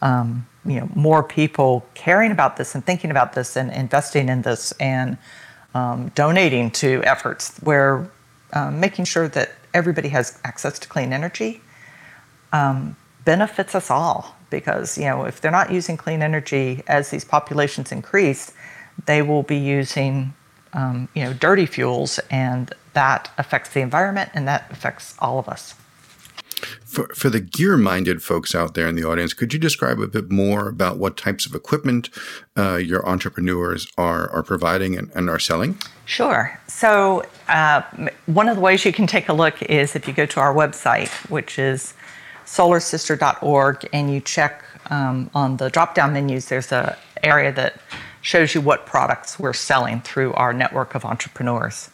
[0.00, 4.42] um, you know, more people caring about this and thinking about this and investing in
[4.42, 5.16] this and
[5.74, 8.10] um, donating to efforts where
[8.52, 11.60] um, making sure that everybody has access to clean energy
[12.52, 17.24] um, benefits us all because you know if they're not using clean energy as these
[17.24, 18.52] populations increase
[19.06, 20.34] they will be using
[20.74, 25.48] um, you know dirty fuels and that affects the environment and that affects all of
[25.48, 25.74] us
[26.84, 30.06] for, for the gear minded folks out there in the audience, could you describe a
[30.06, 32.10] bit more about what types of equipment
[32.56, 35.76] uh, your entrepreneurs are, are providing and, and are selling?
[36.04, 36.58] Sure.
[36.68, 37.82] So, uh,
[38.26, 40.54] one of the ways you can take a look is if you go to our
[40.54, 41.94] website, which is
[42.44, 47.80] solarsister.org, and you check um, on the drop down menus, there's an area that
[48.20, 51.90] shows you what products we're selling through our network of entrepreneurs.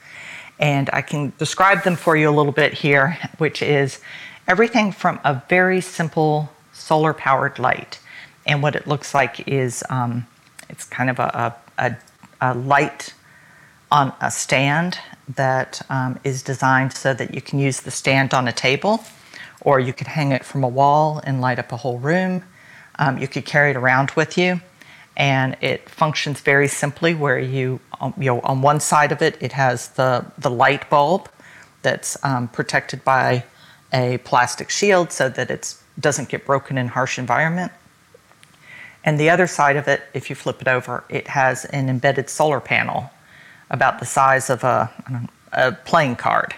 [0.58, 4.00] And I can describe them for you a little bit here, which is
[4.48, 8.00] everything from a very simple solar powered light.
[8.46, 10.26] And what it looks like is um,
[10.70, 11.96] it's kind of a, a,
[12.40, 13.12] a, light
[13.92, 14.98] on a stand
[15.28, 19.04] that um, is designed so that you can use the stand on a table,
[19.60, 22.42] or you could hang it from a wall and light up a whole room.
[22.98, 24.62] Um, you could carry it around with you,
[25.16, 27.14] and it functions very simply.
[27.14, 30.88] Where you, um, you know, on one side of it, it has the the light
[30.88, 31.28] bulb
[31.82, 33.44] that's um, protected by
[33.92, 37.72] a plastic shield so that it doesn't get broken in harsh environment.
[39.04, 42.28] And the other side of it, if you flip it over, it has an embedded
[42.28, 43.10] solar panel
[43.70, 44.90] about the size of a,
[45.52, 46.54] a playing card.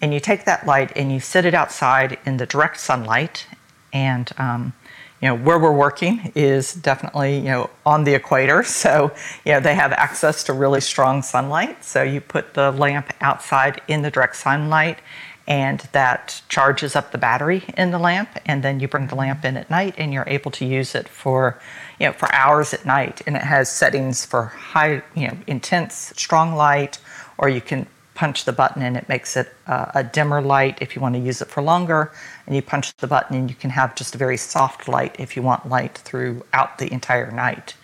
[0.00, 3.46] And you take that light and you sit it outside in the direct sunlight,
[3.92, 4.72] and um,
[5.20, 9.10] you know where we're working is definitely you know on the equator so
[9.44, 13.80] you know they have access to really strong sunlight so you put the lamp outside
[13.88, 14.98] in the direct sunlight
[15.46, 19.44] and that charges up the battery in the lamp and then you bring the lamp
[19.44, 21.60] in at night and you're able to use it for
[22.00, 23.22] you know for hours at night.
[23.26, 26.98] And it has settings for high you know intense strong light
[27.38, 31.02] or you can punch the button and it makes it a dimmer light if you
[31.02, 32.10] want to use it for longer.
[32.46, 35.36] And you punch the button and you can have just a very soft light if
[35.36, 37.74] you want light throughout the entire night.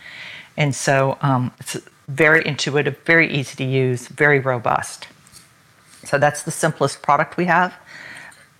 [0.56, 1.76] And so um, it's
[2.08, 5.06] very intuitive very easy to use very robust
[6.04, 7.74] so that's the simplest product we have.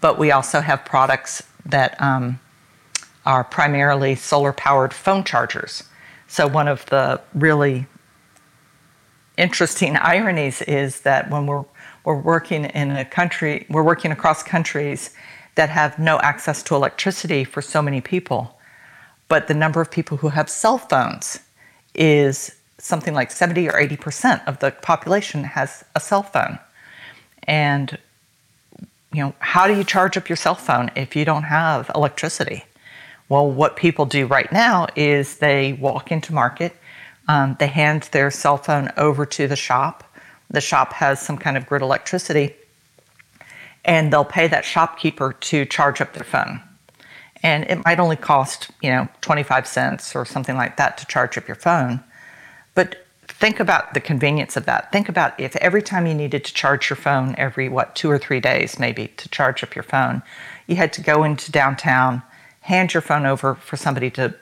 [0.01, 2.41] But we also have products that um,
[3.25, 5.85] are primarily solar powered phone chargers.
[6.27, 7.87] So one of the really
[9.37, 11.65] interesting ironies is that when we're
[12.05, 15.11] we're working in a country, we're working across countries
[15.55, 18.59] that have no access to electricity for so many people.
[19.29, 21.39] But the number of people who have cell phones
[21.95, 26.59] is something like 70 or 80% of the population has a cell phone.
[27.45, 27.99] And
[29.13, 32.65] you know, how do you charge up your cell phone if you don't have electricity?
[33.29, 36.77] Well, what people do right now is they walk into market,
[37.29, 40.05] um, they hand their cell phone over to the shop.
[40.51, 42.55] The shop has some kind of grid electricity,
[43.85, 46.61] and they'll pay that shopkeeper to charge up their phone.
[47.43, 51.37] And it might only cost, you know, 25 cents or something like that to charge
[51.39, 52.03] up your phone.
[52.75, 53.02] But
[53.43, 54.93] think about the convenience of that.
[54.93, 58.17] Think about if every time you needed to charge your phone every, what, two or
[58.17, 60.23] three days maybe to charge up your phone,
[60.69, 62.23] you had to go into downtown,
[62.61, 64.33] hand your phone over for somebody to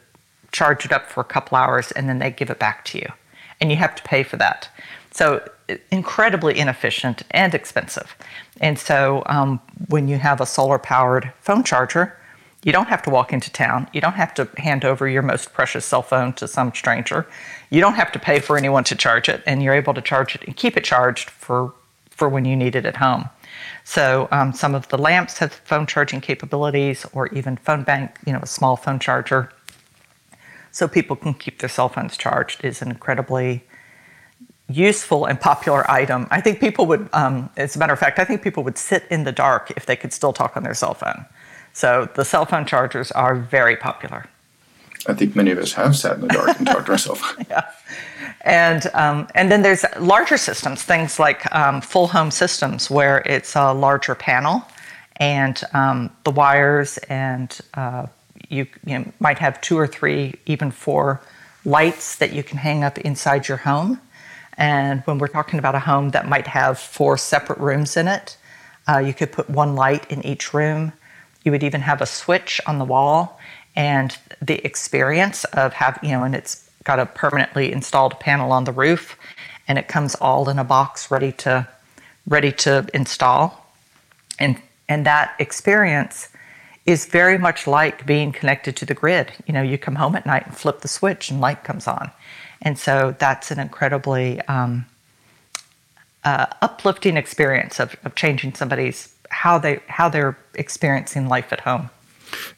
[0.52, 3.10] charge it up for a couple hours, and then they give it back to you.
[3.58, 4.68] And you have to pay for that.
[5.12, 5.48] So,
[5.90, 8.14] incredibly inefficient and expensive.
[8.60, 12.19] And so, um, when you have a solar powered phone charger,
[12.62, 13.88] you don't have to walk into town.
[13.92, 17.26] You don't have to hand over your most precious cell phone to some stranger.
[17.70, 20.34] You don't have to pay for anyone to charge it, and you're able to charge
[20.34, 21.72] it and keep it charged for,
[22.10, 23.28] for when you need it at home.
[23.84, 28.32] So um, some of the lamps have phone charging capabilities, or even phone bank, you
[28.32, 29.50] know, a small phone charger,
[30.70, 32.64] so people can keep their cell phones charged.
[32.64, 33.64] is an incredibly
[34.68, 36.28] useful and popular item.
[36.30, 39.04] I think people would, um, as a matter of fact, I think people would sit
[39.10, 41.24] in the dark if they could still talk on their cell phone.
[41.80, 44.26] So the cell phone chargers are very popular.
[45.08, 47.22] I think many of us have sat in the dark and talked to ourselves.
[47.48, 47.70] yeah.
[48.42, 53.56] And, um, and then there's larger systems, things like um, full home systems, where it's
[53.56, 54.62] a larger panel
[55.16, 58.06] and um, the wires, and uh,
[58.50, 61.22] you, you know, might have two or three, even four
[61.64, 63.98] lights that you can hang up inside your home.
[64.58, 68.36] And when we're talking about a home that might have four separate rooms in it,
[68.86, 70.92] uh, you could put one light in each room
[71.44, 73.38] you would even have a switch on the wall,
[73.76, 78.64] and the experience of have you know, and it's got a permanently installed panel on
[78.64, 79.16] the roof,
[79.68, 81.66] and it comes all in a box ready to
[82.26, 83.66] ready to install,
[84.38, 86.28] and and that experience
[86.86, 89.32] is very much like being connected to the grid.
[89.46, 92.10] You know, you come home at night and flip the switch, and light comes on,
[92.62, 94.86] and so that's an incredibly um,
[96.24, 101.90] uh, uplifting experience of, of changing somebody's how they how they're experiencing life at home.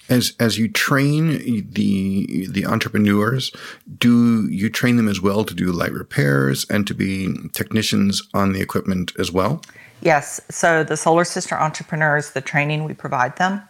[0.09, 3.53] As as you train the the entrepreneurs,
[3.99, 8.53] do you train them as well to do light repairs and to be technicians on
[8.53, 9.63] the equipment as well?
[10.01, 10.41] Yes.
[10.51, 13.63] So the Solar Sister entrepreneurs, the training we provide them,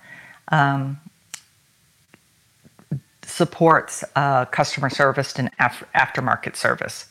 [0.48, 0.98] um,
[3.22, 7.06] supports uh, customer service and af- aftermarket service.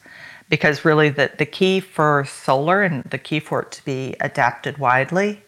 [0.50, 4.80] Because really, the, the key for solar and the key for it to be adapted
[4.80, 5.42] widely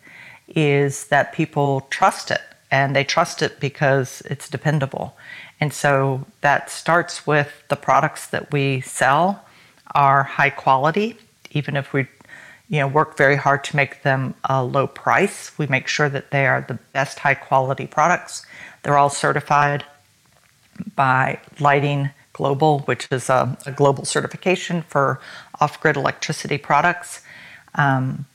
[0.47, 2.41] is that people trust it
[2.71, 5.15] and they trust it because it's dependable.
[5.59, 9.45] And so that starts with the products that we sell
[9.93, 11.17] are high quality,
[11.51, 12.07] even if we
[12.69, 15.51] you know work very hard to make them a low price.
[15.57, 18.45] We make sure that they are the best high quality products.
[18.81, 19.85] They're all certified
[20.95, 25.19] by Lighting Global, which is a, a global certification for
[25.61, 27.21] off-grid electricity products.
[27.75, 28.25] Um,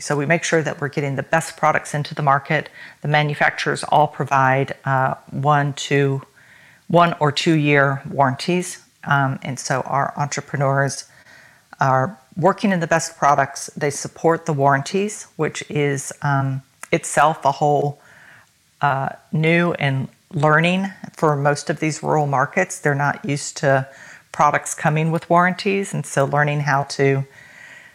[0.00, 2.68] so we make sure that we're getting the best products into the market.
[3.02, 6.22] The manufacturers all provide uh, one, two,
[6.88, 11.04] one or two year warranties, um, and so our entrepreneurs
[11.80, 13.68] are working in the best products.
[13.76, 18.00] They support the warranties, which is um, itself a whole
[18.80, 22.78] uh, new and learning for most of these rural markets.
[22.78, 23.88] They're not used to
[24.32, 27.24] products coming with warranties, and so learning how to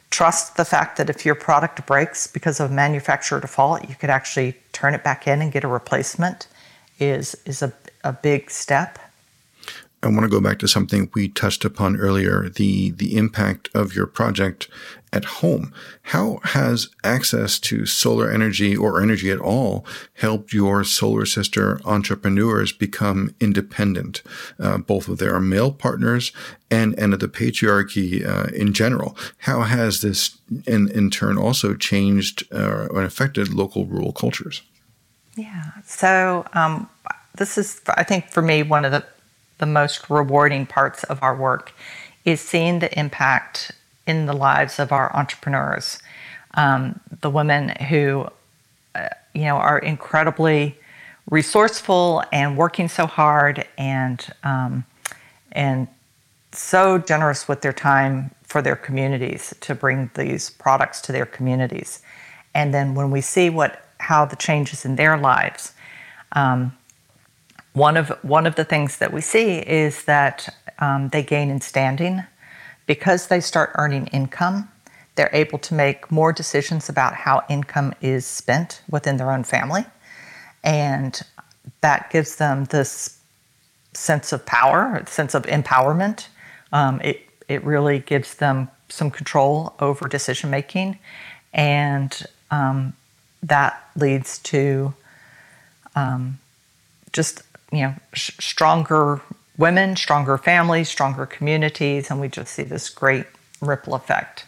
[0.09, 4.57] trust the fact that if your product breaks because of manufacturer default, you could actually
[4.71, 6.47] turn it back in and get a replacement
[6.99, 8.99] is, is a, a big step.
[10.05, 13.95] I want to go back to something we touched upon earlier the the impact of
[13.95, 14.69] your project
[15.11, 15.73] at home.
[16.03, 19.83] How has access to solar energy or energy at all
[20.13, 24.21] helped your solar sister entrepreneurs become independent,
[24.59, 26.31] uh, both of their male partners
[26.69, 29.17] and and of the patriarchy uh, in general?
[29.39, 30.37] How has this
[30.67, 34.61] in in turn also changed uh, affected local rural cultures?
[35.35, 35.71] Yeah.
[35.83, 36.87] So um,
[37.37, 39.03] this is, I think, for me, one of the
[39.57, 41.73] the most rewarding parts of our work
[42.25, 43.71] is seeing the impact
[44.07, 45.99] in the lives of our entrepreneurs,
[46.55, 48.27] um, the women who,
[48.93, 50.77] uh, you know, are incredibly
[51.29, 54.85] resourceful and working so hard and um,
[55.51, 55.87] and
[56.51, 62.01] so generous with their time for their communities to bring these products to their communities.
[62.53, 65.73] And then when we see what how the changes in their lives,
[66.33, 66.75] um,
[67.75, 70.49] one of one of the things that we see is that
[70.79, 72.23] um, they gain in standing
[72.87, 74.69] because they start earning income.
[75.15, 79.85] They're able to make more decisions about how income is spent within their own family,
[80.63, 81.21] and
[81.81, 83.19] that gives them this
[83.93, 86.27] sense of power, a sense of empowerment.
[86.71, 90.97] Um, it it really gives them some control over decision making,
[91.53, 92.93] and um,
[93.43, 94.93] that leads to
[95.93, 96.39] um,
[97.11, 99.21] just you know, sh- stronger
[99.57, 103.25] women, stronger families, stronger communities, and we just see this great
[103.61, 104.45] ripple effect.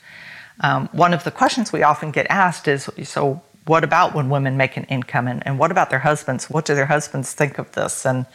[0.61, 4.57] Um, one of the questions we often get asked is so, what about when women
[4.57, 6.49] make an income and, and what about their husbands?
[6.49, 8.05] What do their husbands think of this?
[8.05, 8.25] And,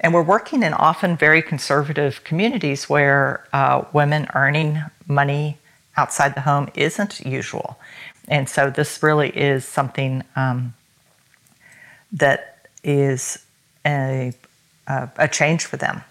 [0.00, 5.58] and we're working in often very conservative communities where uh, women earning money
[5.96, 7.78] outside the home isn't usual.
[8.26, 10.72] And so this really is something um,
[12.12, 13.44] that is
[13.86, 14.32] a,
[14.86, 16.02] a change for them.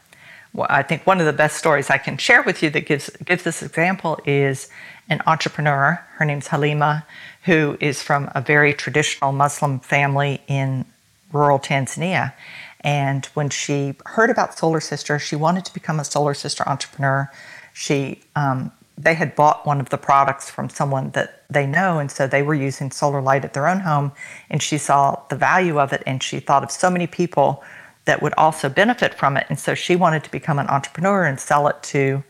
[0.53, 3.09] Well, I think one of the best stories I can share with you that gives
[3.24, 4.70] gives this example is
[5.07, 6.03] an entrepreneur.
[6.17, 7.05] Her name's Halima,
[7.43, 10.86] who is from a very traditional Muslim family in
[11.32, 12.34] rural Tanzania.
[12.82, 17.30] And when she heard about Solar Sister, she wanted to become a Solar Sister entrepreneur.
[17.74, 22.11] She um, they had bought one of the products from someone that they know, and
[22.11, 24.11] so they were using solar light at their own home.
[24.49, 27.63] And she saw the value of it, and she thought of so many people
[28.03, 29.45] that would also benefit from it.
[29.47, 32.23] And so she wanted to become an entrepreneur and sell it to,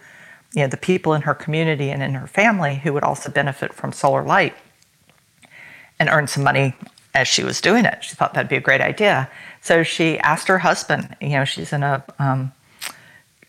[0.53, 3.73] you know, the people in her community and in her family who would also benefit
[3.73, 4.53] from solar light
[5.99, 6.75] and earn some money
[7.15, 8.03] as she was doing it.
[8.03, 9.29] She thought that'd be a great idea.
[9.61, 11.15] So she asked her husband.
[11.19, 12.51] You know, she's in a um,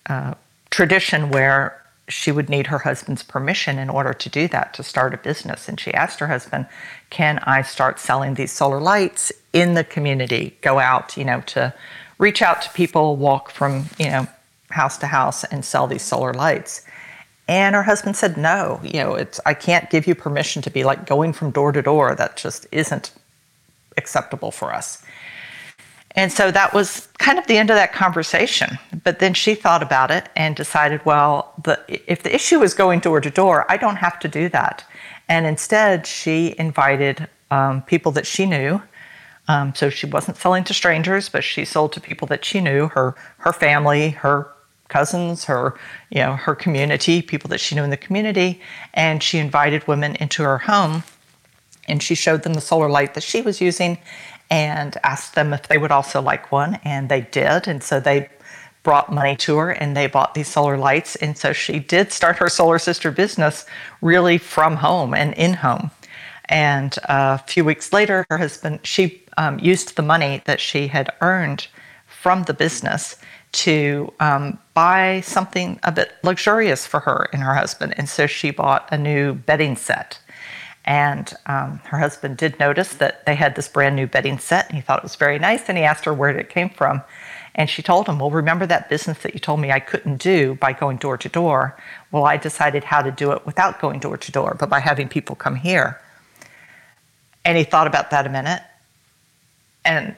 [0.07, 0.35] uh,
[0.71, 1.80] tradition where
[2.11, 5.69] she would need her husband's permission in order to do that, to start a business.
[5.69, 6.67] And she asked her husband,
[7.09, 10.57] Can I start selling these solar lights in the community?
[10.61, 11.75] Go out, you know, to
[12.19, 14.27] reach out to people, walk from, you know,
[14.71, 16.85] house to house and sell these solar lights.
[17.49, 20.85] And her husband said, No, you know, it's I can't give you permission to be
[20.85, 22.15] like going from door to door.
[22.15, 23.13] That just isn't
[23.97, 25.03] acceptable for us.
[26.17, 28.79] And so that was kind of the end of that conversation.
[29.05, 33.01] But then she thought about it and decided, well, the, if the issue is going
[33.01, 34.85] door to door, I don't have to do that.
[35.29, 38.83] And instead, she invited um, people that she knew.
[39.49, 42.89] Um, so she wasn't selling to strangers, but she sold to people that she knew,
[42.89, 44.49] her her family, her
[44.89, 45.77] cousins, her
[46.11, 48.61] you know her community, people that she knew in the community,
[48.95, 51.03] and she invited women into her home,
[51.89, 53.99] and she showed them the solar light that she was using,
[54.51, 57.69] and asked them if they would also like one, and they did.
[57.69, 58.29] And so they
[58.83, 61.17] brought money to her and they bought these solar lights.
[61.17, 63.67] And so she did start her Solar Sister business
[64.01, 65.91] really from home and in home.
[66.49, 71.13] And a few weeks later, her husband, she um, used the money that she had
[71.21, 71.69] earned
[72.07, 73.17] from the business
[73.53, 77.95] to um, buy something a bit luxurious for her and her husband.
[77.97, 80.19] And so she bought a new bedding set.
[80.85, 84.77] And um, her husband did notice that they had this brand new bedding set, and
[84.77, 85.69] he thought it was very nice.
[85.69, 87.03] And he asked her where it came from.
[87.55, 90.55] And she told him, Well, remember that business that you told me I couldn't do
[90.55, 91.77] by going door to door?
[92.11, 95.09] Well, I decided how to do it without going door to door, but by having
[95.09, 96.01] people come here.
[97.45, 98.63] And he thought about that a minute.
[99.85, 100.15] And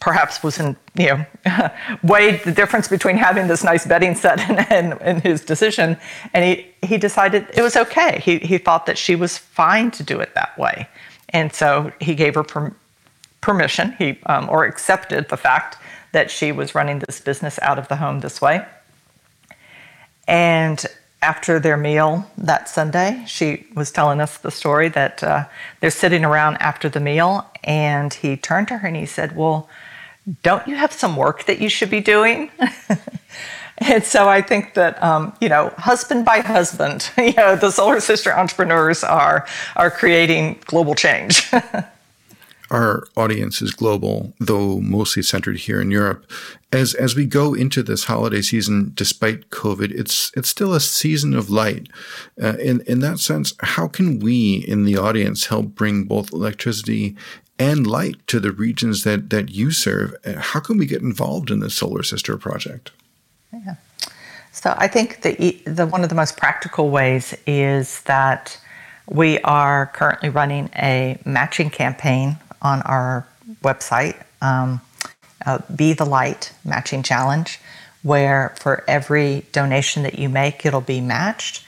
[0.00, 1.70] perhaps was in, you know,
[2.02, 5.96] weighed the difference between having this nice bedding set and, and, and, his decision.
[6.32, 8.20] And he, he decided it was okay.
[8.20, 10.88] He, he thought that she was fine to do it that way.
[11.28, 12.74] And so he gave her per,
[13.40, 15.76] permission, he, um, or accepted the fact
[16.12, 18.64] that she was running this business out of the home this way.
[20.26, 20.84] And
[21.22, 25.44] after their meal that Sunday, she was telling us the story that uh,
[25.80, 29.68] they're sitting around after the meal, and he turned to her and he said, Well,
[30.42, 32.50] don't you have some work that you should be doing?
[33.78, 38.00] and so I think that um, you know, husband by husband, you know, the Solar
[38.00, 41.50] Sister entrepreneurs are are creating global change.
[42.70, 46.30] Our audience is global, though mostly centered here in Europe.
[46.72, 51.34] As as we go into this holiday season, despite COVID, it's it's still a season
[51.34, 51.88] of light.
[52.40, 57.16] Uh, in in that sense, how can we in the audience help bring both electricity
[57.60, 60.16] and light to the regions that that you serve?
[60.24, 62.90] Uh, how can we get involved in the Solar Sister project?
[63.52, 63.76] Yeah.
[64.50, 68.58] So I think the the one of the most practical ways is that
[69.06, 73.26] we are currently running a matching campaign on our
[73.62, 74.80] website, um,
[75.44, 77.60] uh, Be the Light Matching Challenge,
[78.02, 81.64] where for every donation that you make, it'll be matched.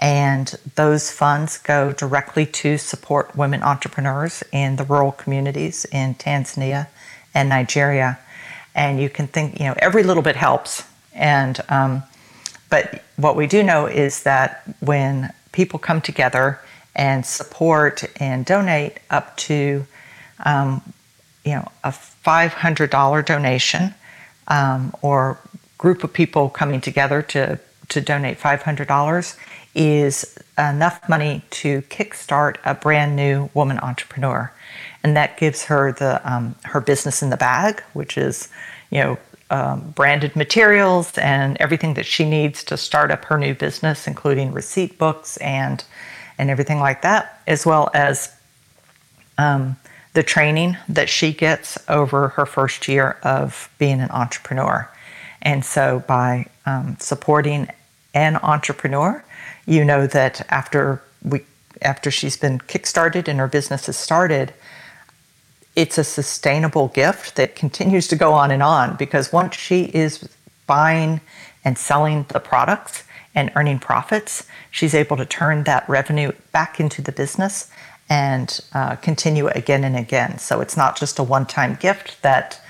[0.00, 6.88] And those funds go directly to support women entrepreneurs in the rural communities in Tanzania
[7.34, 8.18] and Nigeria.
[8.74, 10.84] And you can think, you know, every little bit helps.
[11.14, 12.02] And, um,
[12.70, 16.60] but what we do know is that when people come together
[16.96, 19.86] and support and donate up to
[20.44, 20.82] um,
[21.44, 23.94] you know, a $500 donation
[24.48, 25.38] um, or
[25.78, 29.36] group of people coming together to, to donate $500
[29.74, 34.52] is enough money to kickstart a brand new woman entrepreneur.
[35.02, 38.48] And that gives her the um, her business in the bag, which is,
[38.90, 39.18] you know,
[39.50, 44.52] um, branded materials and everything that she needs to start up her new business, including
[44.52, 45.84] receipt books and
[46.38, 48.34] and everything like that, as well as
[49.38, 49.76] um,
[50.14, 54.90] the training that she gets over her first year of being an entrepreneur.
[55.42, 57.68] And so, by um, supporting
[58.14, 59.24] an entrepreneur,
[59.66, 61.44] you know that after we
[61.82, 64.52] after she's been kickstarted and her business has started,
[65.76, 70.28] it's a sustainable gift that continues to go on and on because once she is
[70.66, 71.20] buying
[71.64, 73.04] and selling the products
[73.34, 77.70] and earning profits, she's able to turn that revenue back into the business
[78.08, 80.38] and uh, continue again and again.
[80.38, 82.60] So it's not just a one-time gift that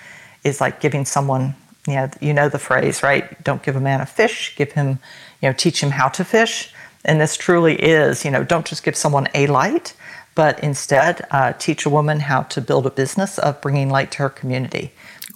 [0.45, 1.55] is like giving someone,
[1.87, 3.43] you know, you know the phrase, right?
[3.45, 4.99] Don't give a man a fish, give him,
[5.41, 6.72] you know, teach him how to fish.
[7.05, 9.95] And this truly is, you know, don't just give someone a light,
[10.35, 14.18] but instead uh, teach a woman how to build a business of bringing light to
[14.18, 14.93] her community.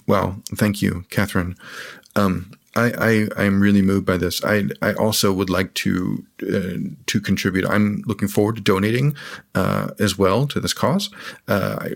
[0.07, 1.55] Well, thank you, Katherine.
[2.15, 4.43] Um, I, I am really moved by this.
[4.43, 7.65] I I also would like to uh, to contribute.
[7.65, 9.15] I'm looking forward to donating
[9.55, 11.09] uh, as well to this cause,
[11.47, 11.87] uh,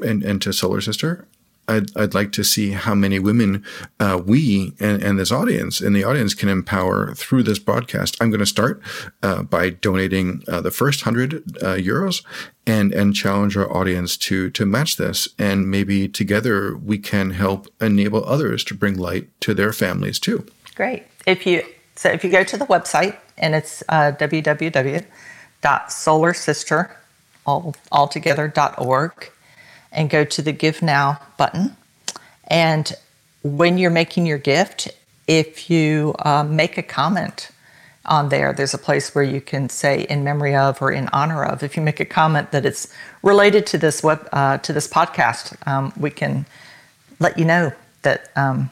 [0.00, 1.26] and and to Solar Sister.
[1.68, 3.64] I'd, I'd like to see how many women
[3.98, 8.16] uh, we and, and, this audience and the audience can empower through this broadcast.
[8.20, 8.82] I'm going to start
[9.22, 12.24] uh, by donating uh, the first hundred uh, euros
[12.66, 17.68] and and challenge our audience to to match this, and maybe together we can help
[17.80, 20.44] enable others to bring light to their families too.
[20.74, 21.04] Great.
[21.26, 21.62] If you
[21.96, 26.90] so if you go to the website and it's uh, www.solarsister
[27.46, 29.30] all altogether.org
[29.94, 31.76] and go to the Give Now button.
[32.48, 32.92] And
[33.42, 34.90] when you're making your gift,
[35.26, 37.50] if you um, make a comment
[38.06, 41.44] on there, there's a place where you can say in memory of or in honor
[41.44, 41.62] of.
[41.62, 42.92] If you make a comment that it's
[43.22, 46.44] related to this web uh, to this podcast, um, we can
[47.18, 47.72] let you know
[48.02, 48.70] that um,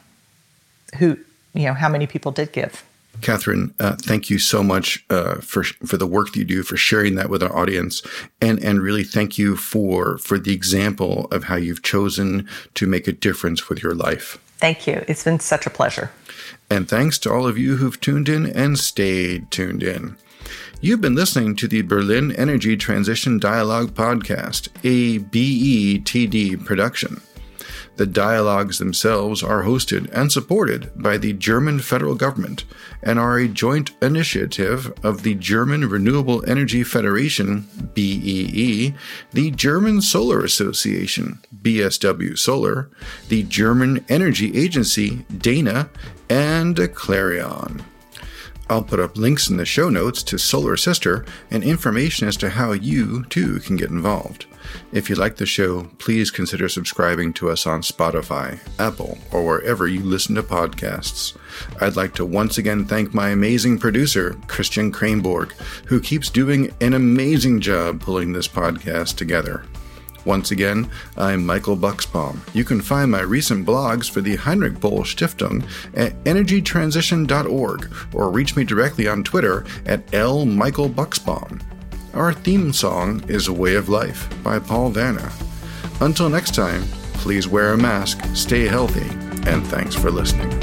[0.99, 1.17] who
[1.53, 2.83] you know how many people did give.
[3.21, 6.77] Katherine, uh, thank you so much uh, for for the work that you do, for
[6.77, 8.01] sharing that with our audience,
[8.41, 13.07] and and really thank you for for the example of how you've chosen to make
[13.07, 14.37] a difference with your life.
[14.57, 15.03] Thank you.
[15.07, 16.11] It's been such a pleasure.
[16.69, 20.17] And thanks to all of you who've tuned in and stayed tuned in.
[20.81, 27.21] You've been listening to the Berlin Energy Transition Dialogue Podcast, a BETD production.
[27.95, 32.65] The dialogues themselves are hosted and supported by the German federal government
[33.03, 38.95] and are a joint initiative of the German Renewable Energy Federation, BEE,
[39.31, 42.89] the German Solar Association, BSW Solar,
[43.29, 45.89] the German Energy Agency, dena,
[46.29, 47.83] and eclareon.
[48.73, 52.49] I'll put up links in the show notes to Solar Sister and information as to
[52.49, 54.47] how you, too, can get involved.
[54.91, 59.87] If you like the show, please consider subscribing to us on Spotify, Apple, or wherever
[59.87, 61.37] you listen to podcasts.
[61.81, 65.51] I'd like to once again thank my amazing producer, Christian Kraneborg,
[65.85, 69.65] who keeps doing an amazing job pulling this podcast together.
[70.25, 72.39] Once again, I'm Michael Buchsbaum.
[72.53, 78.55] You can find my recent blogs for the Heinrich Böll Stiftung at energytransition.org or reach
[78.55, 80.45] me directly on Twitter at L.
[80.45, 81.61] Michael Buchsbaum.
[82.13, 85.31] Our theme song is A Way of Life by Paul Vanna.
[85.99, 86.83] Until next time,
[87.23, 89.07] Please wear a mask, stay healthy,
[89.49, 90.62] and thanks for listening.